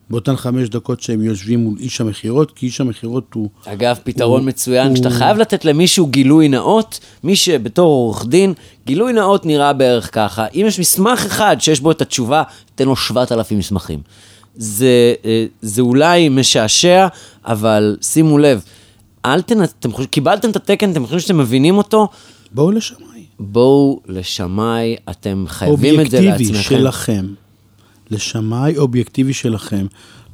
באותן 0.10 0.36
חמש 0.36 0.70
דקות 0.70 1.02
שהם 1.02 1.22
יושבים 1.24 1.60
מול 1.60 1.78
איש 1.80 2.02
המכירות, 2.02 2.52
כי 2.52 2.66
איש 2.66 2.82
המכירות 2.82 3.34
הוא... 3.34 3.50
אגב, 3.66 3.98
פתרון 4.04 4.40
הוא- 4.42 4.48
מצוין, 4.48 4.88
הוא- 4.88 4.94
כשאתה 4.96 5.10
חייב 5.10 5.38
לתת 5.38 5.66
למישהו 5.66 6.08
גילוי 6.08 6.48
נאות, 6.50 7.00
מי 7.24 7.36
שבתור 7.36 7.86
עורך 7.92 8.26
דין, 8.26 8.54
גילוי 8.86 9.14
נאות 9.14 9.46
נראה 9.46 9.74
בערך 9.74 10.10
ככה. 10.16 10.46
אם 10.56 10.64
יש 10.68 10.80
מסמך 10.80 11.26
אחד 11.26 11.56
שיש 11.60 11.80
בו 11.80 11.92
את 11.92 12.02
התשובה, 12.02 12.44
תן 12.76 12.86
לו 12.86 12.96
7,000 12.96 13.58
מסמכים. 13.58 14.00
זה, 14.62 15.14
אה, 15.26 15.46
זה 15.62 15.82
אולי 15.82 16.30
משעשע, 16.30 17.08
אבל 17.46 17.98
שימו 18.02 18.38
לב, 18.38 18.64
אל 19.26 19.42
תנ... 19.42 19.64
אתם 19.64 19.92
חושבים, 19.92 20.08
קיבלתם 20.08 20.50
את 20.50 20.56
התקן, 20.56 20.92
אתם 20.92 21.04
חושבים 21.04 21.20
שאתם 21.20 21.38
מבינים 21.38 21.78
אותו? 21.78 22.08
בואו 22.52 22.72
לשמאי. 22.72 23.26
בואו 23.40 24.02
לשמאי, 24.08 24.96
אתם 25.10 25.46
חייבים 25.48 26.00
את 26.00 26.12
זה 26.12 26.18
אובייקטיבי 26.18 26.52
לעצמכם. 26.54 26.76
שלכם, 26.76 27.26
לשמאי 28.12 28.78
אובייקטיבי 28.78 29.34
שלכם, 29.34 29.86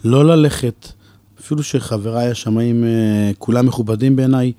לא 0.04 0.26
ללכת, 0.26 0.88
אפילו 1.40 1.64
שחבריי 1.64 2.32
השמאים 2.32 2.84
אה, 2.84 3.32
כולם 3.38 3.66
מכובדים 3.66 4.16
בעיניי, 4.16 4.52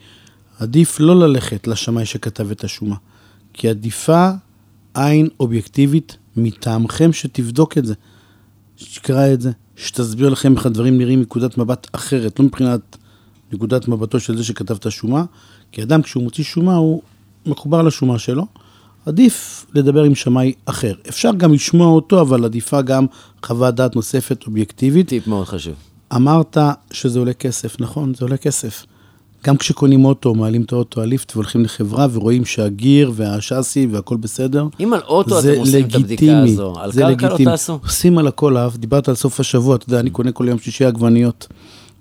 עדיף 0.58 1.00
לא 1.00 1.18
ללכת 1.18 1.66
לשמאי 1.66 2.06
שכתב 2.06 2.50
את 2.50 2.64
השומה, 2.64 2.96
כי 3.52 3.68
עדיפה 3.68 4.30
עין 4.94 5.28
אובייקטיבית 5.40 6.16
מטעמכם 6.36 7.12
שתבדוק 7.12 7.78
את 7.78 7.86
זה, 7.86 7.94
שתקרא 8.78 9.32
את 9.32 9.40
זה, 9.40 9.50
שתסביר 9.76 10.28
לכם 10.28 10.56
איך 10.56 10.66
הדברים 10.66 10.98
נראים 10.98 11.18
מנקודת 11.18 11.58
מבט 11.58 11.86
אחרת, 11.92 12.38
לא 12.38 12.44
מבחינת 12.44 12.96
נקודת 13.52 13.88
מבטו 13.88 14.20
של 14.20 14.36
זה 14.36 14.44
שכתב 14.44 14.74
את 14.74 14.86
השומה, 14.86 15.24
כי 15.72 15.82
אדם 15.82 16.02
כשהוא 16.02 16.22
מוציא 16.22 16.44
שומה 16.44 16.74
הוא 16.74 17.02
מחובר 17.46 17.82
לשומה 17.82 18.18
שלו, 18.18 18.46
עדיף 19.06 19.66
לדבר 19.74 20.04
עם 20.04 20.14
שמאי 20.14 20.52
אחר. 20.64 20.94
אפשר 21.08 21.30
גם 21.36 21.52
לשמוע 21.52 21.86
אותו, 21.86 22.20
אבל 22.20 22.44
עדיפה 22.44 22.82
גם 22.82 23.06
חוות 23.42 23.74
דעת 23.74 23.96
נוספת 23.96 24.46
אובייקטיבית. 24.46 25.08
טיפ 25.08 25.26
מאוד 25.26 25.46
חשוב. 25.46 25.74
אמרת 26.16 26.56
שזה 26.90 27.18
עולה 27.18 27.32
כסף, 27.32 27.80
נכון, 27.80 28.14
זה 28.14 28.24
עולה 28.24 28.36
כסף. 28.36 28.84
גם 29.44 29.56
כשקונים 29.56 30.04
אוטו, 30.04 30.34
מעלים 30.34 30.62
את 30.62 30.72
האוטו 30.72 31.02
הליפט 31.02 31.32
והולכים 31.36 31.64
לחברה 31.64 32.06
ורואים 32.12 32.44
שהגיר 32.44 33.12
והשאסי 33.14 33.86
והכל 33.90 34.16
בסדר. 34.16 34.66
אם 34.80 34.94
על 34.94 35.00
אוטו 35.00 35.40
אתם 35.40 35.58
עושים 35.58 35.84
את 35.84 35.94
הבדיקה 35.94 35.98
לגיטימי, 35.98 36.52
הזו, 36.52 36.74
על 36.80 36.92
קרקע 36.92 37.04
לא 37.04 37.10
לגיטימי. 37.10 37.50
תעשו. 37.50 37.78
עושים 37.82 38.18
על 38.18 38.26
הכל, 38.26 38.56
אהב, 38.56 38.76
דיברת 38.76 39.08
על 39.08 39.14
סוף 39.14 39.40
השבוע, 39.40 39.76
אתה 39.76 39.84
יודע, 39.88 40.00
אני 40.00 40.10
קונה 40.10 40.32
כל 40.32 40.48
יום 40.48 40.58
שישי 40.58 40.84
עגבניות, 40.84 41.46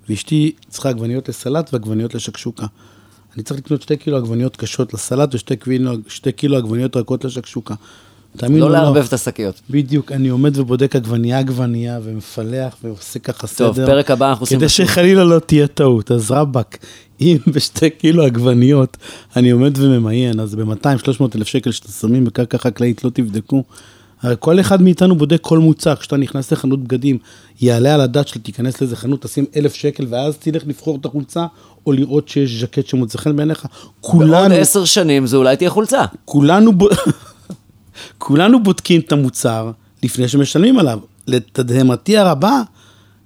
ואשתי 0.08 0.52
צריכה 0.68 0.88
עגבניות 0.88 1.28
לסלט 1.28 1.70
ועגבניות 1.72 2.14
לשקשוקה. 2.14 2.66
אני 3.34 3.42
צריך 3.42 3.60
לקנות 3.60 3.82
שתי 3.82 3.96
קילו 3.96 4.16
עגבניות 4.16 4.56
קשות 4.56 4.94
לסלט 4.94 5.34
ושתי 5.34 5.56
קילו, 5.56 5.92
שתי 6.08 6.32
קילו 6.32 6.56
עגבניות 6.56 6.96
רכות 6.96 7.24
לשקשוקה. 7.24 7.74
תאמין 8.36 8.60
לא 8.60 8.64
או 8.64 8.70
לערבב 8.70 9.04
את 9.06 9.12
השקיות. 9.12 9.60
בדיוק, 9.70 10.12
אני 10.12 10.28
עומד 10.28 10.58
ובודק 10.58 10.96
עגבנייה 10.96 11.38
עגבנייה 11.38 11.98
ומפלח 12.02 12.76
ועושה 12.84 13.18
ככה 13.18 13.46
סדר. 13.46 13.66
טוב, 13.72 13.86
פרק 13.86 14.10
הבא 14.10 14.28
אנחנו 14.28 14.42
עושים... 14.42 14.58
כדי 14.58 14.68
שחלילה 14.68 15.24
לא 15.24 15.38
תהיה 15.38 15.66
טעות, 15.66 16.10
אז 16.10 16.30
רבאק, 16.30 16.78
אם 17.20 17.36
בשתי 17.54 17.90
קילו 17.90 18.22
עגבניות 18.22 18.96
אני 19.36 19.50
עומד 19.50 19.78
וממיין, 19.78 20.40
אז 20.40 20.54
ב-200-300 20.54 21.36
אלף 21.36 21.46
שקל 21.46 21.70
שאתם 21.70 21.88
שמים 21.88 22.24
בקרקע 22.24 22.58
חקלאית 22.58 23.04
לא 23.04 23.10
תבדקו. 23.10 23.62
הרי 24.22 24.34
כל 24.38 24.60
אחד 24.60 24.82
מאיתנו 24.82 25.16
בודק 25.16 25.38
כל 25.40 25.58
מוצר, 25.58 25.96
כשאתה 25.96 26.16
נכנס 26.16 26.52
לחנות 26.52 26.84
בגדים, 26.84 27.18
יעלה 27.60 27.94
על 27.94 28.00
הדעת 28.00 28.28
שאתה 28.28 28.38
תיכנס 28.38 28.80
לאיזה 28.80 28.96
חנות, 28.96 29.22
תשים 29.22 29.44
אלף 29.56 29.74
שקל, 29.74 30.06
ואז 30.10 30.36
תלך 30.36 30.62
לבחור 30.66 30.96
את 31.00 31.04
החולצה, 31.04 31.46
או 31.86 31.92
לראות 31.92 32.28
שיש 32.28 32.60
ז'קט 32.60 32.86
שמוצא 32.86 33.18
חן 33.18 33.36
בעיניך. 33.36 33.62
בעוד 33.62 33.72
כולנו, 34.00 34.54
עשר 34.54 34.84
שנים 34.84 35.26
זה 35.26 35.36
אולי 35.36 35.56
תהיה 35.56 35.70
חולצה. 35.70 36.04
כולנו. 36.24 36.72
כולנו 38.18 38.62
בודקים 38.62 39.00
את 39.00 39.12
המוצר 39.12 39.70
לפני 40.02 40.28
שמשלמים 40.28 40.78
עליו. 40.78 40.98
לתדהמתי 41.26 42.16
הרבה, 42.16 42.62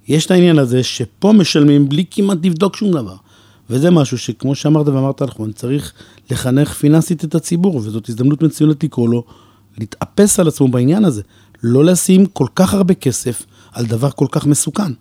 יש 0.09 0.27
את 0.27 0.31
העניין 0.31 0.59
הזה 0.59 0.83
שפה 0.83 1.33
משלמים 1.33 1.89
בלי 1.89 2.05
כמעט 2.11 2.39
לבדוק 2.43 2.77
שום 2.77 2.91
דבר. 2.91 3.17
וזה 3.71 3.91
משהו 3.91 4.19
שכמו 4.19 4.55
שאמרת 4.55 4.89
ואמרת 4.89 5.23
נכון, 5.23 5.53
צריך 5.53 5.93
לחנך 6.31 6.75
פיננסית 6.75 7.25
את 7.25 7.35
הציבור, 7.35 7.77
וזאת 7.77 8.09
הזדמנות 8.09 8.43
מצוינת 8.43 8.85
לקרוא 8.85 9.09
לו 9.09 9.25
להתאפס 9.79 10.41
על 10.41 10.49
עצמו 10.49 10.69
בעניין 10.69 11.05
הזה. 11.05 11.23
לא 11.63 11.85
לשים 11.85 12.27
כל 12.27 12.47
כך 12.55 12.75
הרבה 12.75 12.95
כסף 12.95 13.43
על 13.73 13.87
דבר 13.87 14.11
כל 14.11 14.27
כך 14.31 14.47
מסוכן. 14.47 14.93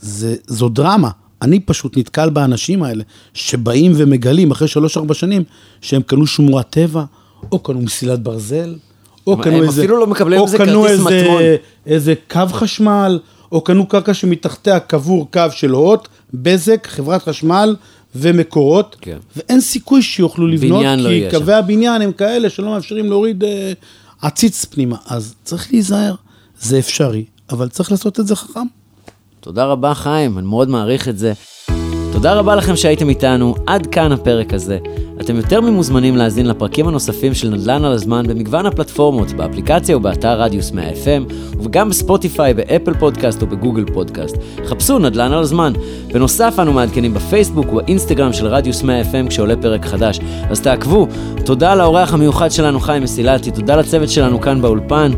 זה, 0.00 0.36
זו 0.46 0.68
דרמה. 0.68 1.10
אני 1.42 1.60
פשוט 1.60 1.98
נתקל 1.98 2.30
באנשים 2.30 2.82
האלה 2.82 3.04
שבאים 3.34 3.92
ומגלים 3.96 4.50
אחרי 4.50 4.68
שלוש-ארבע 4.68 5.14
שנים 5.14 5.44
שהם 5.80 6.02
קנו 6.02 6.26
שמורת 6.26 6.70
טבע, 6.70 7.04
או 7.52 7.58
קנו 7.58 7.80
מסילת 7.80 8.22
ברזל, 8.22 8.76
או 9.26 9.32
הם- 9.32 9.42
קנו 9.42 9.56
הם 9.56 9.62
איזה... 9.62 9.80
אפילו 9.82 9.98
לא 10.00 10.06
מקבלים 10.06 10.40
או 10.40 10.44
איזה 10.46 10.58
קנו 10.58 10.82
כרטיס 10.82 11.00
מטמון. 11.00 11.42
איזה 11.86 12.14
קו 12.30 12.40
חשמל, 12.52 13.18
או 13.52 13.60
קנו 13.60 13.86
קרקע 13.86 14.14
שמתחתיה 14.14 14.80
קבור 14.80 15.30
קו 15.30 15.42
של 15.50 15.70
הוט, 15.70 16.08
בזק, 16.34 16.86
חברת 16.90 17.22
חשמל 17.22 17.76
ומקורות, 18.14 18.96
כן. 19.00 19.18
ואין 19.36 19.60
סיכוי 19.60 20.02
שיוכלו 20.02 20.46
לבנות, 20.46 20.82
לא 20.82 21.08
כי 21.08 21.14
יהיה 21.14 21.30
קווי 21.30 21.54
הבניין 21.54 22.02
הם 22.02 22.12
כאלה 22.12 22.50
שלא 22.50 22.70
מאפשרים 22.70 23.06
להוריד 23.06 23.44
אה, 23.44 23.72
עציץ 24.22 24.64
פנימה. 24.64 24.96
אז 25.06 25.34
צריך 25.44 25.72
להיזהר, 25.72 26.14
זה 26.60 26.78
אפשרי, 26.78 27.24
אבל 27.50 27.68
צריך 27.68 27.90
לעשות 27.90 28.20
את 28.20 28.26
זה 28.26 28.36
חכם. 28.36 28.66
תודה 29.40 29.64
רבה 29.64 29.94
חיים, 29.94 30.38
אני 30.38 30.46
מאוד 30.46 30.68
מעריך 30.68 31.08
את 31.08 31.18
זה. 31.18 31.32
תודה 32.22 32.34
רבה 32.34 32.56
לכם 32.56 32.76
שהייתם 32.76 33.08
איתנו, 33.08 33.54
עד 33.66 33.86
כאן 33.86 34.12
הפרק 34.12 34.54
הזה. 34.54 34.78
אתם 35.20 35.36
יותר 35.36 35.60
ממוזמנים 35.60 36.16
להאזין 36.16 36.46
לפרקים 36.46 36.88
הנוספים 36.88 37.34
של 37.34 37.48
נדל"ן 37.50 37.84
על 37.84 37.92
הזמן 37.92 38.26
במגוון 38.28 38.66
הפלטפורמות, 38.66 39.32
באפליקציה 39.32 39.96
ובאתר 39.96 40.40
רדיוס 40.40 40.72
100 40.72 40.90
FM, 40.90 41.32
וגם 41.62 41.88
בספוטיפיי, 41.88 42.54
באפל 42.54 42.94
פודקאסט 42.94 43.42
ובגוגל 43.42 43.84
פודקאסט. 43.94 44.36
חפשו 44.66 44.98
נדל"ן 44.98 45.32
על 45.32 45.38
הזמן. 45.38 45.72
בנוסף, 46.12 46.54
אנו 46.62 46.72
מעדכנים 46.72 47.14
בפייסבוק 47.14 47.72
ובאינסטגרם 47.72 48.32
של 48.32 48.46
רדיוס 48.46 48.82
100 48.82 49.02
FM 49.02 49.28
כשעולה 49.28 49.56
פרק 49.56 49.86
חדש. 49.86 50.20
אז 50.50 50.60
תעקבו. 50.60 51.06
תודה 51.44 51.74
לאורח 51.74 52.14
המיוחד 52.14 52.50
שלנו 52.50 52.80
חיים 52.80 53.02
מסילתי, 53.02 53.50
תודה 53.50 53.76
לצוות 53.76 54.08
שלנו 54.08 54.40
כאן 54.40 54.62
באולפן. 54.62 55.12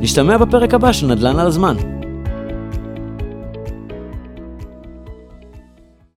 נשתמע 0.00 0.36
בפרק 0.36 0.74
הבא 0.74 0.92
של 0.92 1.06
נדל"ן 1.06 1.38
על 1.38 1.46
הזמן. 1.46 2.01